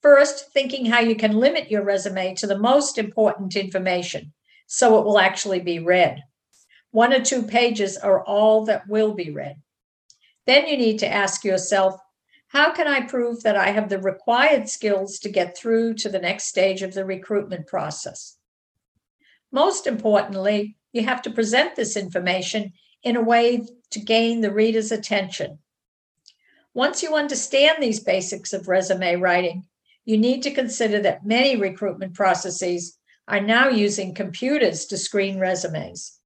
first, 0.00 0.52
thinking 0.52 0.86
how 0.86 1.00
you 1.00 1.16
can 1.16 1.32
limit 1.32 1.72
your 1.72 1.82
resume 1.82 2.36
to 2.36 2.46
the 2.46 2.56
most 2.60 2.98
important 2.98 3.56
information 3.56 4.32
so 4.68 5.00
it 5.00 5.04
will 5.04 5.18
actually 5.18 5.58
be 5.58 5.80
read. 5.80 6.20
One 6.92 7.12
or 7.12 7.20
two 7.20 7.42
pages 7.42 7.96
are 7.96 8.24
all 8.24 8.64
that 8.66 8.86
will 8.86 9.12
be 9.12 9.32
read. 9.32 9.56
Then 10.46 10.68
you 10.68 10.76
need 10.76 11.00
to 11.00 11.12
ask 11.12 11.42
yourself 11.42 12.00
how 12.52 12.70
can 12.70 12.86
I 12.86 13.00
prove 13.00 13.44
that 13.44 13.56
I 13.56 13.70
have 13.70 13.88
the 13.88 13.98
required 13.98 14.68
skills 14.68 15.18
to 15.20 15.30
get 15.30 15.56
through 15.56 15.94
to 15.94 16.10
the 16.10 16.18
next 16.18 16.44
stage 16.44 16.82
of 16.82 16.92
the 16.92 17.06
recruitment 17.06 17.66
process? 17.66 18.36
Most 19.50 19.86
importantly, 19.86 20.76
you 20.92 21.02
have 21.02 21.22
to 21.22 21.30
present 21.30 21.76
this 21.76 21.96
information 21.96 22.74
in 23.02 23.16
a 23.16 23.22
way 23.22 23.66
to 23.92 24.00
gain 24.00 24.42
the 24.42 24.52
reader's 24.52 24.92
attention. 24.92 25.60
Once 26.74 27.02
you 27.02 27.14
understand 27.14 27.78
these 27.82 28.00
basics 28.00 28.52
of 28.52 28.68
resume 28.68 29.16
writing, 29.16 29.64
you 30.04 30.18
need 30.18 30.42
to 30.42 30.50
consider 30.50 31.00
that 31.00 31.24
many 31.24 31.56
recruitment 31.56 32.12
processes 32.12 32.98
are 33.28 33.40
now 33.40 33.70
using 33.70 34.12
computers 34.12 34.84
to 34.84 34.98
screen 34.98 35.38
resumes. 35.38 36.18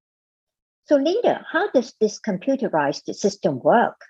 So, 0.86 0.96
Linda, 0.96 1.46
how 1.52 1.70
does 1.70 1.94
this 2.00 2.18
computerized 2.18 3.14
system 3.14 3.60
work? 3.60 4.00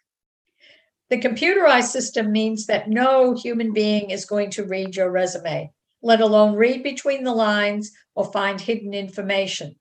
The 1.08 1.20
computerized 1.20 1.90
system 1.90 2.32
means 2.32 2.66
that 2.66 2.88
no 2.88 3.34
human 3.34 3.72
being 3.72 4.10
is 4.10 4.24
going 4.24 4.50
to 4.50 4.64
read 4.64 4.96
your 4.96 5.10
resume, 5.10 5.72
let 6.02 6.20
alone 6.20 6.56
read 6.56 6.82
between 6.82 7.22
the 7.22 7.34
lines 7.34 7.92
or 8.16 8.32
find 8.32 8.60
hidden 8.60 8.92
information. 8.92 9.76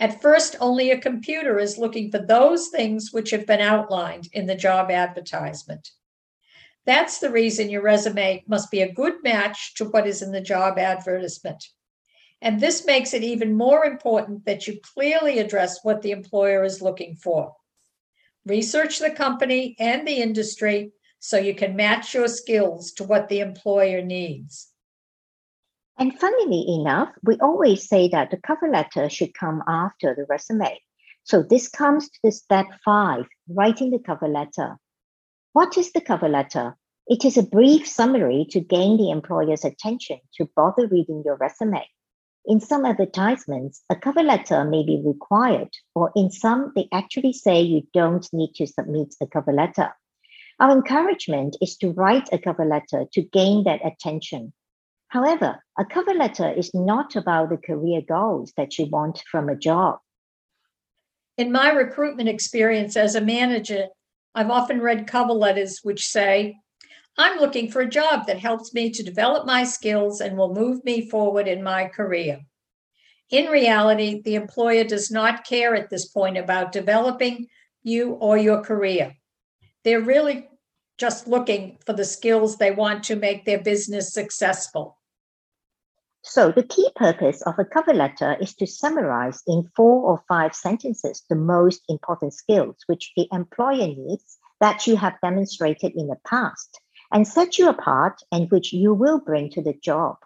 At 0.00 0.20
first, 0.20 0.56
only 0.58 0.90
a 0.90 1.00
computer 1.00 1.60
is 1.60 1.78
looking 1.78 2.10
for 2.10 2.18
those 2.18 2.68
things 2.68 3.10
which 3.12 3.30
have 3.30 3.46
been 3.46 3.60
outlined 3.60 4.28
in 4.32 4.46
the 4.46 4.56
job 4.56 4.90
advertisement. 4.90 5.92
That's 6.86 7.20
the 7.20 7.30
reason 7.30 7.70
your 7.70 7.82
resume 7.82 8.42
must 8.48 8.68
be 8.72 8.80
a 8.82 8.92
good 8.92 9.22
match 9.22 9.74
to 9.74 9.84
what 9.84 10.08
is 10.08 10.22
in 10.22 10.32
the 10.32 10.40
job 10.40 10.76
advertisement. 10.76 11.64
And 12.40 12.58
this 12.58 12.84
makes 12.84 13.14
it 13.14 13.22
even 13.22 13.56
more 13.56 13.84
important 13.84 14.44
that 14.46 14.66
you 14.66 14.80
clearly 14.82 15.38
address 15.38 15.84
what 15.84 16.02
the 16.02 16.10
employer 16.10 16.64
is 16.64 16.82
looking 16.82 17.14
for. 17.14 17.54
Research 18.46 18.98
the 18.98 19.10
company 19.10 19.76
and 19.78 20.06
the 20.06 20.16
industry 20.16 20.92
so 21.20 21.38
you 21.38 21.54
can 21.54 21.76
match 21.76 22.14
your 22.14 22.26
skills 22.26 22.92
to 22.92 23.04
what 23.04 23.28
the 23.28 23.40
employer 23.40 24.02
needs. 24.02 24.72
And 25.98 26.18
funnily 26.18 26.64
enough, 26.68 27.10
we 27.22 27.36
always 27.38 27.88
say 27.88 28.08
that 28.08 28.30
the 28.30 28.38
cover 28.38 28.68
letter 28.68 29.08
should 29.08 29.34
come 29.34 29.62
after 29.68 30.14
the 30.14 30.26
resume. 30.28 30.80
So 31.22 31.42
this 31.42 31.68
comes 31.68 32.08
to 32.08 32.18
the 32.24 32.32
step 32.32 32.66
five, 32.84 33.26
writing 33.48 33.90
the 33.90 34.00
cover 34.00 34.26
letter. 34.26 34.78
What 35.52 35.78
is 35.78 35.92
the 35.92 36.00
cover 36.00 36.28
letter? 36.28 36.76
It 37.06 37.24
is 37.24 37.36
a 37.36 37.42
brief 37.42 37.86
summary 37.86 38.46
to 38.50 38.60
gain 38.60 38.96
the 38.96 39.10
employer's 39.10 39.64
attention 39.64 40.18
to 40.38 40.50
bother 40.56 40.88
reading 40.88 41.22
your 41.24 41.36
resume. 41.36 41.86
In 42.44 42.58
some 42.58 42.84
advertisements, 42.84 43.84
a 43.88 43.94
cover 43.94 44.22
letter 44.22 44.64
may 44.64 44.82
be 44.84 45.00
required, 45.04 45.70
or 45.94 46.10
in 46.16 46.30
some, 46.30 46.72
they 46.74 46.88
actually 46.92 47.32
say 47.32 47.60
you 47.60 47.86
don't 47.92 48.28
need 48.32 48.54
to 48.56 48.66
submit 48.66 49.14
a 49.20 49.26
cover 49.26 49.52
letter. 49.52 49.94
Our 50.58 50.72
encouragement 50.72 51.56
is 51.62 51.76
to 51.78 51.92
write 51.92 52.28
a 52.32 52.38
cover 52.38 52.64
letter 52.64 53.04
to 53.12 53.22
gain 53.22 53.64
that 53.64 53.84
attention. 53.86 54.52
However, 55.08 55.62
a 55.78 55.84
cover 55.84 56.14
letter 56.14 56.50
is 56.50 56.72
not 56.74 57.14
about 57.16 57.50
the 57.50 57.58
career 57.58 58.00
goals 58.00 58.52
that 58.56 58.78
you 58.78 58.86
want 58.86 59.22
from 59.30 59.48
a 59.48 59.56
job. 59.56 59.98
In 61.38 61.52
my 61.52 61.70
recruitment 61.70 62.28
experience 62.28 62.96
as 62.96 63.14
a 63.14 63.20
manager, 63.20 63.86
I've 64.34 64.50
often 64.50 64.80
read 64.80 65.06
cover 65.06 65.32
letters 65.32 65.80
which 65.82 66.06
say, 66.06 66.56
I'm 67.18 67.38
looking 67.38 67.70
for 67.70 67.82
a 67.82 67.88
job 67.88 68.26
that 68.26 68.38
helps 68.38 68.72
me 68.72 68.90
to 68.90 69.02
develop 69.02 69.46
my 69.46 69.64
skills 69.64 70.20
and 70.20 70.36
will 70.36 70.54
move 70.54 70.84
me 70.84 71.08
forward 71.10 71.46
in 71.46 71.62
my 71.62 71.88
career. 71.88 72.40
In 73.30 73.50
reality, 73.50 74.22
the 74.22 74.34
employer 74.34 74.84
does 74.84 75.10
not 75.10 75.44
care 75.44 75.74
at 75.74 75.90
this 75.90 76.06
point 76.06 76.38
about 76.38 76.72
developing 76.72 77.48
you 77.82 78.12
or 78.12 78.38
your 78.38 78.62
career. 78.62 79.16
They're 79.84 80.00
really 80.00 80.48
just 80.98 81.26
looking 81.26 81.78
for 81.84 81.92
the 81.92 82.04
skills 82.04 82.56
they 82.56 82.70
want 82.70 83.04
to 83.04 83.16
make 83.16 83.44
their 83.44 83.60
business 83.60 84.12
successful. 84.12 84.98
So, 86.24 86.52
the 86.52 86.62
key 86.62 86.88
purpose 86.94 87.42
of 87.42 87.58
a 87.58 87.64
cover 87.64 87.92
letter 87.92 88.36
is 88.40 88.54
to 88.54 88.66
summarize 88.66 89.42
in 89.46 89.68
four 89.74 90.04
or 90.04 90.22
five 90.28 90.54
sentences 90.54 91.24
the 91.28 91.34
most 91.34 91.82
important 91.88 92.32
skills 92.32 92.76
which 92.86 93.12
the 93.16 93.26
employer 93.32 93.88
needs 93.88 94.38
that 94.60 94.86
you 94.86 94.96
have 94.96 95.20
demonstrated 95.20 95.92
in 95.96 96.06
the 96.06 96.18
past 96.24 96.80
and 97.12 97.28
set 97.28 97.58
you 97.58 97.68
apart 97.68 98.22
and 98.32 98.50
which 98.50 98.72
you 98.72 98.94
will 98.94 99.20
bring 99.20 99.50
to 99.50 99.62
the 99.62 99.74
job. 99.74 100.16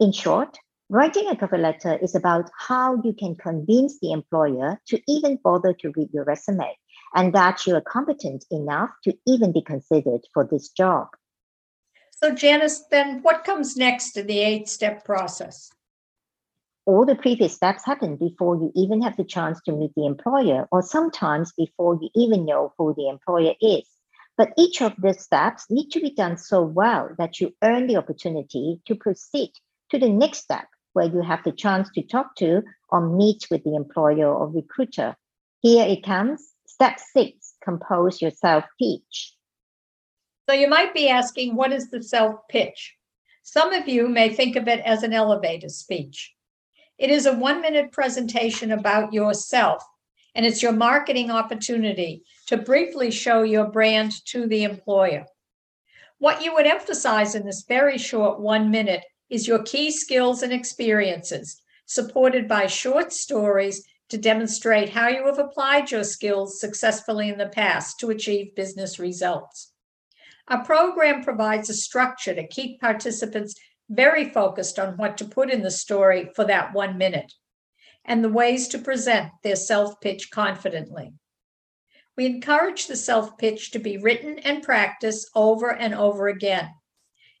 In 0.00 0.12
short, 0.12 0.58
writing 0.88 1.28
a 1.28 1.36
cover 1.36 1.58
letter 1.58 1.98
is 1.98 2.14
about 2.14 2.50
how 2.58 3.00
you 3.04 3.12
can 3.12 3.34
convince 3.36 3.98
the 4.00 4.12
employer 4.12 4.80
to 4.88 5.00
even 5.06 5.38
bother 5.42 5.74
to 5.74 5.92
read 5.96 6.08
your 6.12 6.24
resume 6.24 6.76
and 7.14 7.32
that 7.34 7.66
you 7.66 7.74
are 7.74 7.82
competent 7.82 8.44
enough 8.50 8.90
to 9.04 9.14
even 9.26 9.52
be 9.52 9.62
considered 9.62 10.22
for 10.32 10.48
this 10.50 10.70
job. 10.70 11.08
So, 12.10 12.34
Janice, 12.34 12.84
then 12.90 13.20
what 13.22 13.44
comes 13.44 13.76
next 13.76 14.16
in 14.16 14.26
the 14.26 14.38
eight 14.38 14.68
step 14.68 15.04
process? 15.04 15.70
All 16.86 17.04
the 17.04 17.14
previous 17.14 17.54
steps 17.54 17.84
happen 17.84 18.16
before 18.16 18.56
you 18.56 18.72
even 18.74 19.02
have 19.02 19.16
the 19.16 19.24
chance 19.24 19.60
to 19.62 19.72
meet 19.72 19.92
the 19.96 20.06
employer, 20.06 20.66
or 20.70 20.82
sometimes 20.82 21.52
before 21.58 21.98
you 22.00 22.08
even 22.14 22.46
know 22.46 22.72
who 22.78 22.94
the 22.94 23.08
employer 23.08 23.54
is. 23.60 23.95
But 24.36 24.52
each 24.58 24.82
of 24.82 24.94
these 24.98 25.22
steps 25.22 25.66
need 25.70 25.90
to 25.90 26.00
be 26.00 26.10
done 26.10 26.36
so 26.36 26.62
well 26.62 27.10
that 27.18 27.40
you 27.40 27.54
earn 27.62 27.86
the 27.86 27.96
opportunity 27.96 28.80
to 28.86 28.94
proceed 28.94 29.52
to 29.90 29.98
the 29.98 30.10
next 30.10 30.40
step, 30.40 30.66
where 30.92 31.06
you 31.06 31.22
have 31.22 31.42
the 31.44 31.52
chance 31.52 31.88
to 31.94 32.02
talk 32.02 32.36
to 32.36 32.62
or 32.90 33.08
meet 33.08 33.46
with 33.50 33.64
the 33.64 33.74
employer 33.74 34.32
or 34.32 34.48
recruiter. 34.48 35.16
Here 35.60 35.86
it 35.86 36.04
comes. 36.04 36.52
Step 36.66 36.98
six, 36.98 37.54
compose 37.64 38.20
your 38.20 38.30
self 38.30 38.64
pitch. 38.78 39.34
So 40.48 40.54
you 40.54 40.68
might 40.68 40.92
be 40.92 41.08
asking, 41.08 41.56
what 41.56 41.72
is 41.72 41.90
the 41.90 42.02
self 42.02 42.36
pitch? 42.50 42.94
Some 43.42 43.72
of 43.72 43.88
you 43.88 44.08
may 44.08 44.28
think 44.28 44.56
of 44.56 44.68
it 44.68 44.80
as 44.84 45.02
an 45.02 45.14
elevator 45.14 45.68
speech. 45.68 46.34
It 46.98 47.10
is 47.10 47.26
a 47.26 47.32
one 47.32 47.62
minute 47.62 47.92
presentation 47.92 48.72
about 48.72 49.12
yourself, 49.12 49.82
and 50.34 50.44
it's 50.44 50.62
your 50.62 50.72
marketing 50.72 51.30
opportunity 51.30 52.24
to 52.46 52.56
briefly 52.56 53.10
show 53.10 53.42
your 53.42 53.66
brand 53.66 54.12
to 54.26 54.46
the 54.46 54.64
employer. 54.64 55.26
What 56.18 56.42
you 56.42 56.54
would 56.54 56.66
emphasize 56.66 57.34
in 57.34 57.44
this 57.44 57.64
very 57.68 57.98
short 57.98 58.40
one 58.40 58.70
minute 58.70 59.04
is 59.28 59.48
your 59.48 59.62
key 59.62 59.90
skills 59.90 60.42
and 60.42 60.52
experiences, 60.52 61.60
supported 61.84 62.48
by 62.48 62.66
short 62.66 63.12
stories 63.12 63.86
to 64.08 64.16
demonstrate 64.16 64.90
how 64.90 65.08
you 65.08 65.26
have 65.26 65.38
applied 65.38 65.90
your 65.90 66.04
skills 66.04 66.60
successfully 66.60 67.28
in 67.28 67.38
the 67.38 67.48
past 67.48 67.98
to 67.98 68.10
achieve 68.10 68.54
business 68.54 68.98
results. 68.98 69.72
Our 70.48 70.64
program 70.64 71.24
provides 71.24 71.68
a 71.68 71.74
structure 71.74 72.34
to 72.34 72.46
keep 72.46 72.80
participants 72.80 73.56
very 73.90 74.30
focused 74.30 74.78
on 74.78 74.96
what 74.96 75.18
to 75.18 75.24
put 75.24 75.50
in 75.50 75.62
the 75.62 75.70
story 75.70 76.30
for 76.36 76.44
that 76.44 76.72
one 76.72 76.96
minute 76.96 77.32
and 78.04 78.22
the 78.22 78.28
ways 78.28 78.68
to 78.68 78.78
present 78.78 79.32
their 79.42 79.56
self 79.56 80.00
pitch 80.00 80.30
confidently. 80.30 81.12
We 82.16 82.26
encourage 82.26 82.86
the 82.86 82.96
self 82.96 83.36
pitch 83.36 83.70
to 83.72 83.78
be 83.78 83.98
written 83.98 84.38
and 84.38 84.62
practiced 84.62 85.30
over 85.34 85.70
and 85.70 85.94
over 85.94 86.28
again. 86.28 86.70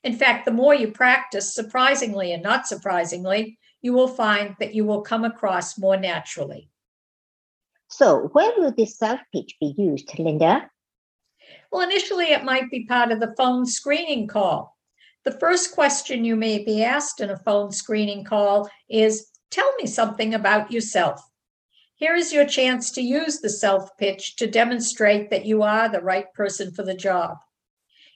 In 0.04 0.14
fact, 0.14 0.44
the 0.44 0.52
more 0.52 0.74
you 0.74 0.92
practice, 0.92 1.54
surprisingly 1.54 2.32
and 2.32 2.42
not 2.42 2.66
surprisingly, 2.66 3.58
you 3.80 3.92
will 3.92 4.08
find 4.08 4.54
that 4.60 4.74
you 4.74 4.84
will 4.84 5.02
come 5.02 5.24
across 5.24 5.78
more 5.78 5.96
naturally. 5.96 6.70
So, 7.88 8.28
where 8.32 8.52
will 8.56 8.72
this 8.72 8.98
self 8.98 9.20
pitch 9.32 9.56
be 9.60 9.74
used, 9.78 10.18
Linda? 10.18 10.70
Well, 11.72 11.88
initially, 11.88 12.26
it 12.26 12.44
might 12.44 12.70
be 12.70 12.86
part 12.86 13.12
of 13.12 13.20
the 13.20 13.34
phone 13.36 13.66
screening 13.66 14.26
call. 14.26 14.76
The 15.24 15.38
first 15.38 15.72
question 15.72 16.24
you 16.24 16.36
may 16.36 16.62
be 16.62 16.84
asked 16.84 17.20
in 17.20 17.30
a 17.30 17.38
phone 17.38 17.72
screening 17.72 18.24
call 18.24 18.68
is 18.88 19.28
Tell 19.50 19.72
me 19.76 19.86
something 19.86 20.34
about 20.34 20.70
yourself. 20.70 21.22
Here 21.98 22.14
is 22.14 22.30
your 22.30 22.44
chance 22.44 22.90
to 22.90 23.00
use 23.00 23.40
the 23.40 23.48
self 23.48 23.96
pitch 23.96 24.36
to 24.36 24.46
demonstrate 24.46 25.30
that 25.30 25.46
you 25.46 25.62
are 25.62 25.88
the 25.88 26.02
right 26.02 26.30
person 26.34 26.70
for 26.70 26.82
the 26.82 26.94
job. 26.94 27.38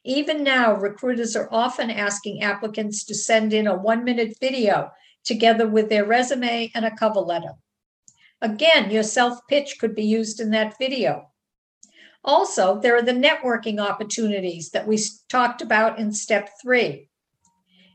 Even 0.04 0.44
now, 0.44 0.75
recruiters 0.75 1.34
are 1.34 1.49
often 1.50 1.90
asking 1.90 2.42
applicants 2.42 3.04
to 3.04 3.14
send 3.14 3.54
in 3.54 3.66
a 3.66 3.75
one 3.75 4.04
minute 4.04 4.37
video 4.38 4.90
together 5.25 5.66
with 5.66 5.88
their 5.88 6.04
resume 6.04 6.70
and 6.75 6.84
a 6.84 6.94
cover 6.94 7.20
letter. 7.20 7.54
Again, 8.42 8.90
your 8.90 9.02
self 9.02 9.38
pitch 9.49 9.78
could 9.80 9.94
be 9.94 10.04
used 10.04 10.40
in 10.40 10.50
that 10.50 10.76
video. 10.78 11.30
Also, 12.22 12.78
there 12.78 12.96
are 12.96 13.02
the 13.02 13.12
networking 13.12 13.80
opportunities 13.80 14.68
that 14.72 14.87
we 14.87 14.99
talked 15.30 15.62
about 15.62 15.99
in 15.99 16.12
step 16.12 16.50
three. 16.60 17.08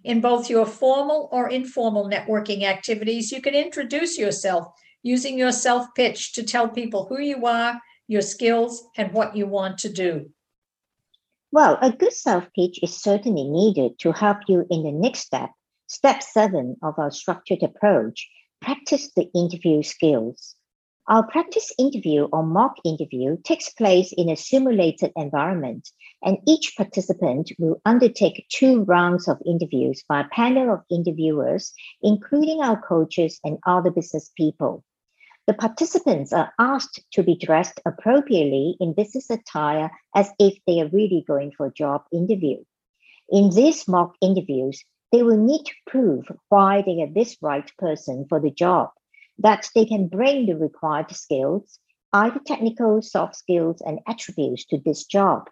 In 0.04 0.20
both 0.20 0.50
your 0.50 0.66
formal 0.66 1.30
or 1.32 1.48
informal 1.48 2.10
networking 2.10 2.64
activities, 2.64 3.32
you 3.32 3.40
can 3.40 3.54
introduce 3.54 4.18
yourself 4.18 4.74
using 5.06 5.38
your 5.38 5.52
self 5.52 5.86
pitch 5.96 6.34
to 6.34 6.42
tell 6.42 6.68
people 6.68 7.06
who 7.06 7.22
you 7.22 7.46
are, 7.46 7.80
your 8.08 8.24
skills, 8.24 8.88
and 8.98 9.14
what 9.14 9.36
you 9.36 9.46
want 9.46 9.78
to 9.78 9.88
do. 9.88 10.32
Well, 11.52 11.78
a 11.80 11.92
good 11.92 12.12
self 12.12 12.46
pitch 12.56 12.80
is 12.82 13.00
certainly 13.02 13.44
needed 13.44 14.00
to 14.00 14.12
help 14.12 14.40
you 14.48 14.66
in 14.72 14.82
the 14.82 14.92
next 14.92 15.20
step, 15.20 15.52
step 15.86 16.24
seven 16.24 16.76
of 16.82 16.98
our 16.98 17.12
structured 17.12 17.62
approach 17.62 18.28
practice 18.62 19.12
the 19.16 19.30
interview 19.36 19.84
skills. 19.84 20.56
Our 21.08 21.28
practice 21.28 21.72
interview 21.78 22.24
or 22.34 22.42
mock 22.42 22.78
interview 22.84 23.38
takes 23.44 23.70
place 23.70 24.12
in 24.12 24.28
a 24.28 24.36
simulated 24.36 25.12
environment, 25.16 25.88
and 26.24 26.40
each 26.48 26.74
participant 26.76 27.52
will 27.60 27.80
undertake 27.86 28.48
two 28.50 28.82
rounds 28.86 29.28
of 29.28 29.38
interviews 29.46 30.04
by 30.10 30.22
a 30.22 30.30
panel 30.30 30.74
of 30.74 30.82
interviewers, 30.90 31.74
including 32.02 32.62
our 32.62 32.82
coaches 32.82 33.40
and 33.44 33.60
other 33.68 33.92
business 33.92 34.32
people. 34.36 34.84
The 35.48 35.54
participants 35.54 36.34
are 36.34 36.52
asked 36.58 37.04
to 37.12 37.22
be 37.22 37.36
dressed 37.36 37.80
appropriately 37.86 38.78
in 38.80 38.94
business 38.94 39.30
attire 39.30 39.92
as 40.16 40.32
if 40.40 40.58
they 40.66 40.82
are 40.82 40.88
really 40.88 41.24
going 41.28 41.52
for 41.52 41.68
a 41.68 41.74
job 41.74 42.04
interview. 42.12 42.64
In 43.30 43.52
these 43.52 43.88
mock 43.88 44.16
interviews, 44.22 44.84
they 45.12 45.22
will 45.22 45.38
need 45.38 45.64
to 45.66 45.74
prove 45.86 46.26
why 46.50 46.82
they 46.82 47.02
are 47.04 47.14
this 47.14 47.38
right 47.42 47.70
person 47.78 48.26
for 48.28 48.40
the 48.40 48.50
job 48.50 48.90
that 49.38 49.70
they 49.76 49.86
can 49.86 50.08
bring 50.08 50.46
the 50.46 50.56
required 50.56 51.12
skills, 51.12 51.80
either 52.14 52.40
technical, 52.40 53.02
soft 53.02 53.36
skills, 53.36 53.82
and 53.82 54.00
attributes 54.08 54.66
to 54.66 54.80
this 54.80 55.06
job. 55.06 55.50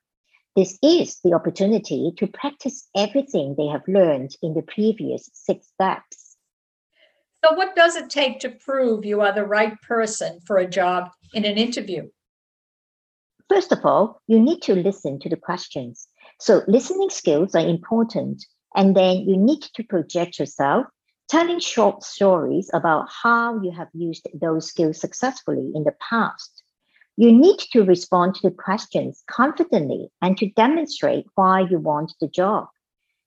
This 0.56 0.78
is 0.82 1.20
the 1.24 1.34
opportunity 1.34 2.14
to 2.18 2.28
practice 2.28 2.88
everything 2.96 3.56
they 3.56 3.68
have 3.68 3.88
learned 3.88 4.36
in 4.42 4.54
the 4.54 4.62
previous 4.62 5.30
six 5.34 5.68
steps. 5.68 6.23
So, 7.44 7.54
what 7.54 7.76
does 7.76 7.98
it 7.98 8.10
take 8.10 8.40
to 8.40 8.50
prove 8.50 9.04
you 9.04 9.20
are 9.20 9.34
the 9.34 9.46
right 9.46 9.80
person 9.82 10.40
for 10.46 10.58
a 10.58 10.70
job 10.70 11.10
in 11.34 11.44
an 11.44 11.58
interview? 11.58 12.10
First 13.50 13.74
of 13.74 13.86
all, 13.86 14.22
you 14.28 14.40
need 14.40 14.62
to 14.62 14.76
listen 14.76 15.20
to 15.20 15.30
the 15.30 15.36
questions. 15.36 16.08
So, 16.40 16.62
listening 16.68 17.10
skills 17.10 17.54
are 17.54 17.68
important. 17.68 18.46
And 18.76 18.96
then 18.96 19.28
you 19.28 19.36
need 19.36 19.62
to 19.76 19.84
project 19.84 20.40
yourself 20.40 20.88
telling 21.30 21.60
short 21.60 22.04
stories 22.04 22.70
about 22.74 23.10
how 23.10 23.62
you 23.62 23.72
have 23.72 23.90
used 23.94 24.28
those 24.34 24.68
skills 24.68 25.00
successfully 25.00 25.72
in 25.76 25.84
the 25.84 25.96
past. 26.10 26.64
You 27.18 27.32
need 27.32 27.60
to 27.74 27.84
respond 27.84 28.36
to 28.36 28.50
the 28.50 28.56
questions 28.56 29.24
confidently 29.30 30.10
and 30.22 30.38
to 30.38 30.50
demonstrate 30.52 31.26
why 31.36 31.62
you 31.70 31.78
want 31.78 32.14
the 32.22 32.28
job. 32.28 32.68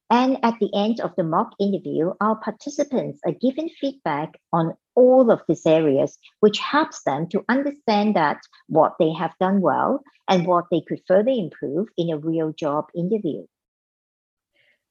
And 0.08 0.38
at 0.44 0.54
the 0.60 0.70
end 0.74 1.00
of 1.00 1.14
the 1.16 1.24
mock 1.24 1.52
interview, 1.58 2.12
our 2.20 2.36
participants 2.36 3.20
are 3.26 3.32
given 3.32 3.68
feedback 3.80 4.38
on 4.52 4.74
all 4.94 5.30
of 5.30 5.42
these 5.48 5.66
areas, 5.66 6.16
which 6.40 6.58
helps 6.58 7.02
them 7.02 7.28
to 7.30 7.44
understand 7.48 8.14
that 8.16 8.38
what 8.68 8.94
they 8.98 9.12
have 9.12 9.32
done 9.40 9.60
well 9.60 10.02
and 10.28 10.46
what 10.46 10.66
they 10.70 10.80
could 10.80 11.00
further 11.08 11.30
improve 11.30 11.88
in 11.98 12.10
a 12.10 12.18
real 12.18 12.52
job 12.52 12.86
interview 12.94 13.44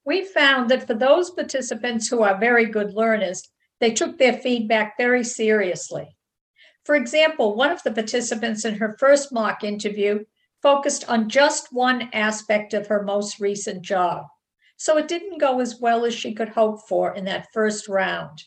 we 0.06 0.24
found 0.24 0.70
that 0.70 0.86
for 0.86 0.94
those 0.94 1.32
participants 1.32 2.08
who 2.08 2.22
are 2.22 2.40
very 2.40 2.66
good 2.68 2.94
learners, 2.94 3.50
they 3.82 3.92
took 3.92 4.18
their 4.18 4.34
feedback 4.34 4.96
very 4.98 5.24
seriously. 5.24 6.16
For 6.86 6.96
example, 6.96 7.56
one 7.56 7.72
of 7.72 7.82
the 7.82 7.92
participants 7.92 8.64
in 8.64 8.76
her 8.76 8.96
first 9.00 9.34
mock 9.34 9.64
interview 9.64 10.24
focused 10.62 11.10
on 11.10 11.30
just 11.30 11.74
one 11.74 12.10
aspect 12.14 12.74
of 12.74 12.88
her 12.88 13.02
most 13.02 13.40
recent 13.40 13.82
job. 13.82 14.26
So 14.78 14.98
it 14.98 15.08
didn't 15.08 15.40
go 15.40 15.60
as 15.62 15.80
well 15.80 16.06
as 16.06 16.14
she 16.14 16.34
could 16.34 16.50
hope 16.50 16.88
for 16.88 17.16
in 17.16 17.26
that 17.26 17.48
first 17.54 17.88
round. 17.88 18.44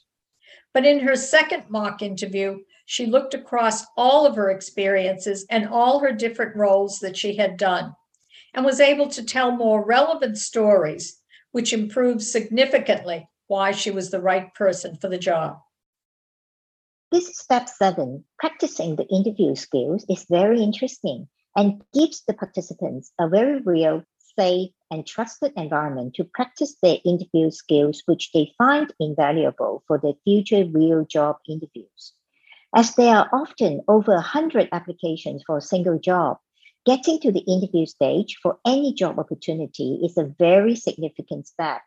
But 0.75 0.85
in 0.85 1.01
her 1.01 1.17
second 1.17 1.65
mock 1.69 2.03
interview, 2.03 2.59
she 2.87 3.07
looked 3.07 3.35
across 3.35 3.85
all 3.97 4.27
of 4.27 4.37
her 4.37 4.51
experiences 4.51 5.47
and 5.51 5.69
all 5.69 5.99
her 6.01 6.13
different 6.13 6.57
roles 6.57 6.99
that 7.01 7.17
she 7.17 7.37
had 7.37 7.57
done 7.57 7.95
and 8.55 8.65
was 8.65 8.81
able 8.81 9.09
to 9.09 9.25
tell 9.25 9.51
more 9.51 9.85
relevant 9.85 10.39
stories 10.39 11.21
which 11.53 11.73
improved 11.73 12.23
significantly 12.23 13.29
why 13.47 13.73
she 13.73 13.91
was 13.91 14.11
the 14.11 14.21
right 14.21 14.55
person 14.55 14.97
for 14.97 15.09
the 15.09 15.19
job. 15.19 15.59
This 17.11 17.39
step 17.39 17.69
seven, 17.69 18.25
practicing 18.39 18.97
the 18.97 19.07
interview 19.07 19.55
skills, 19.55 20.05
is 20.11 20.27
very 20.29 20.63
interesting 20.63 21.29
and 21.57 21.83
gives 21.95 22.23
the 22.27 22.35
participants 22.35 23.13
a 23.19 23.29
very 23.29 23.61
real, 23.63 24.03
safe, 24.39 24.71
and 24.91 25.07
trusted 25.07 25.53
environment 25.57 26.15
to 26.15 26.25
practice 26.25 26.77
their 26.83 26.99
interview 27.05 27.51
skills, 27.51 28.03
which 28.07 28.31
they 28.33 28.53
find 28.57 28.93
invaluable 29.01 29.83
for 29.87 29.99
their 29.99 30.15
future 30.25 30.65
real 30.65 31.05
job 31.05 31.37
interviews. 31.49 32.13
As 32.75 32.95
there 32.95 33.17
are 33.17 33.31
often 33.33 33.83
over 33.89 34.15
100 34.15 34.69
applications 34.73 35.43
for 35.47 35.57
a 35.57 35.63
single 35.73 35.99
job, 35.99 36.39
Getting 36.89 37.21
to 37.21 37.31
the 37.31 37.41
interview 37.41 37.85
stage 37.85 38.39
for 38.43 38.59
any 38.67 38.95
job 38.95 39.19
opportunity 39.19 40.01
is 40.03 40.17
a 40.17 40.33
very 40.39 40.75
significant 40.75 41.47
step. 41.47 41.83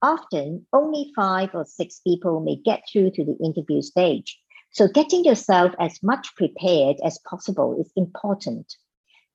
Often, 0.00 0.66
only 0.72 1.12
five 1.14 1.50
or 1.54 1.66
six 1.66 2.00
people 2.00 2.40
may 2.40 2.56
get 2.56 2.82
through 2.90 3.10
to 3.10 3.24
the 3.26 3.36
interview 3.44 3.82
stage. 3.82 4.40
So, 4.70 4.88
getting 4.88 5.22
yourself 5.26 5.74
as 5.78 6.02
much 6.02 6.34
prepared 6.34 6.96
as 7.04 7.18
possible 7.28 7.78
is 7.78 7.92
important. 7.94 8.74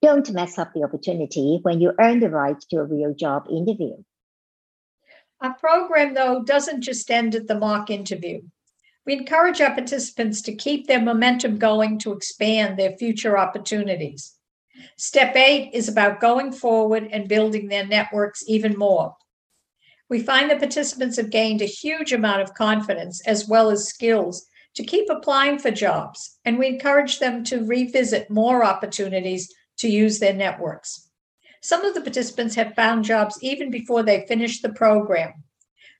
Don't 0.04 0.30
mess 0.32 0.58
up 0.58 0.74
the 0.74 0.84
opportunity 0.84 1.60
when 1.62 1.80
you 1.80 1.94
earn 1.98 2.20
the 2.20 2.30
right 2.30 2.60
to 2.70 2.80
a 2.80 2.84
real 2.84 3.14
job 3.14 3.48
interview. 3.50 3.96
Our 5.40 5.54
program, 5.54 6.14
though, 6.14 6.44
doesn't 6.44 6.82
just 6.82 7.10
end 7.10 7.36
at 7.36 7.48
the 7.48 7.58
mock 7.58 7.90
interview. 7.90 8.42
We 9.06 9.14
encourage 9.14 9.62
our 9.62 9.74
participants 9.74 10.42
to 10.42 10.56
keep 10.56 10.88
their 10.88 11.02
momentum 11.02 11.58
going 11.58 12.00
to 12.00 12.12
expand 12.12 12.78
their 12.78 12.98
future 12.98 13.38
opportunities. 13.38 14.34
Step 14.98 15.38
eight 15.38 15.70
is 15.74 15.88
about 15.88 16.20
going 16.20 16.52
forward 16.52 17.08
and 17.10 17.30
building 17.30 17.70
their 17.70 17.88
networks 17.88 18.44
even 18.46 18.78
more. 18.78 19.16
We 20.10 20.20
find 20.20 20.52
the 20.52 20.58
participants 20.58 21.16
have 21.16 21.30
gained 21.30 21.62
a 21.62 21.66
huge 21.66 22.12
amount 22.12 22.42
of 22.42 22.56
confidence 22.56 23.26
as 23.26 23.48
well 23.48 23.70
as 23.70 23.88
skills 23.88 24.48
to 24.76 24.84
keep 24.84 25.10
applying 25.10 25.60
for 25.60 25.72
jobs, 25.72 26.40
and 26.44 26.60
we 26.60 26.68
encourage 26.68 27.20
them 27.20 27.46
to 27.46 27.64
revisit 27.64 28.30
more 28.30 28.66
opportunities 28.66 29.50
to 29.84 29.90
use 29.90 30.20
their 30.20 30.34
networks. 30.34 31.10
Some 31.62 31.84
of 31.84 31.94
the 31.94 32.02
participants 32.02 32.56
have 32.56 32.74
found 32.74 33.04
jobs 33.04 33.38
even 33.42 33.70
before 33.70 34.02
they 34.02 34.26
finished 34.28 34.62
the 34.62 34.72
program. 34.72 35.44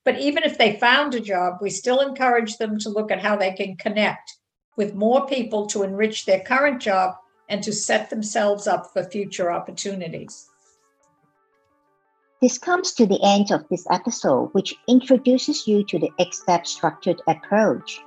But 0.04 0.18
even 0.18 0.42
if 0.42 0.56
they 0.56 0.80
found 0.80 1.14
a 1.14 1.20
job, 1.20 1.58
we 1.60 1.68
still 1.68 2.00
encourage 2.00 2.56
them 2.56 2.78
to 2.78 2.88
look 2.88 3.10
at 3.10 3.20
how 3.20 3.36
they 3.36 3.52
can 3.52 3.76
connect 3.76 4.38
with 4.76 4.94
more 4.94 5.26
people 5.26 5.66
to 5.66 5.82
enrich 5.82 6.24
their 6.24 6.40
current 6.40 6.80
job 6.80 7.14
and 7.50 7.62
to 7.62 7.72
set 7.74 8.08
themselves 8.08 8.66
up 8.66 8.90
for 8.92 9.04
future 9.04 9.52
opportunities. 9.52 10.48
This 12.40 12.56
comes 12.56 12.92
to 12.94 13.06
the 13.06 13.20
end 13.22 13.50
of 13.50 13.68
this 13.68 13.86
episode, 13.90 14.48
which 14.52 14.74
introduces 14.88 15.68
you 15.68 15.84
to 15.84 15.98
the 15.98 16.10
X 16.18 16.40
step 16.40 16.66
structured 16.66 17.20
approach. 17.28 18.00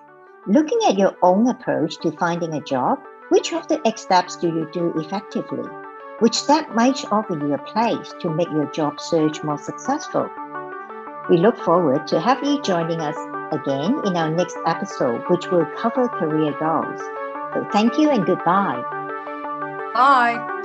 Looking 0.48 0.80
at 0.88 0.98
your 0.98 1.16
own 1.22 1.48
approach 1.48 2.00
to 2.02 2.12
finding 2.14 2.54
a 2.56 2.62
job, 2.62 2.98
which 3.30 3.54
of 3.54 3.68
the 3.68 3.86
X 3.86 4.02
steps 4.02 4.36
do 4.36 4.48
you 4.48 4.70
do 4.72 4.94
effectively? 4.96 5.70
Which 6.20 6.36
step 6.36 6.70
might 6.70 7.06
offer 7.12 7.38
you 7.38 7.54
a 7.54 7.58
place 7.58 8.14
to 8.22 8.30
make 8.30 8.50
your 8.50 8.72
job 8.72 9.00
search 9.00 9.44
more 9.44 9.58
successful? 9.58 10.30
We 11.30 11.38
look 11.38 11.58
forward 11.58 12.08
to 12.08 12.20
have 12.20 12.44
you 12.44 12.62
joining 12.62 13.02
us 13.02 13.18
again 13.52 14.02
in 14.06 14.16
our 14.16 14.32
next 14.32 14.58
episode, 14.66 15.24
which 15.30 15.52
will 15.52 15.66
cover 15.78 16.08
career 16.08 16.56
goals. 16.60 17.02
So 17.54 17.68
thank 17.72 17.98
you 17.98 18.10
and 18.10 18.26
goodbye. 18.26 18.82
Bye. 19.94 20.57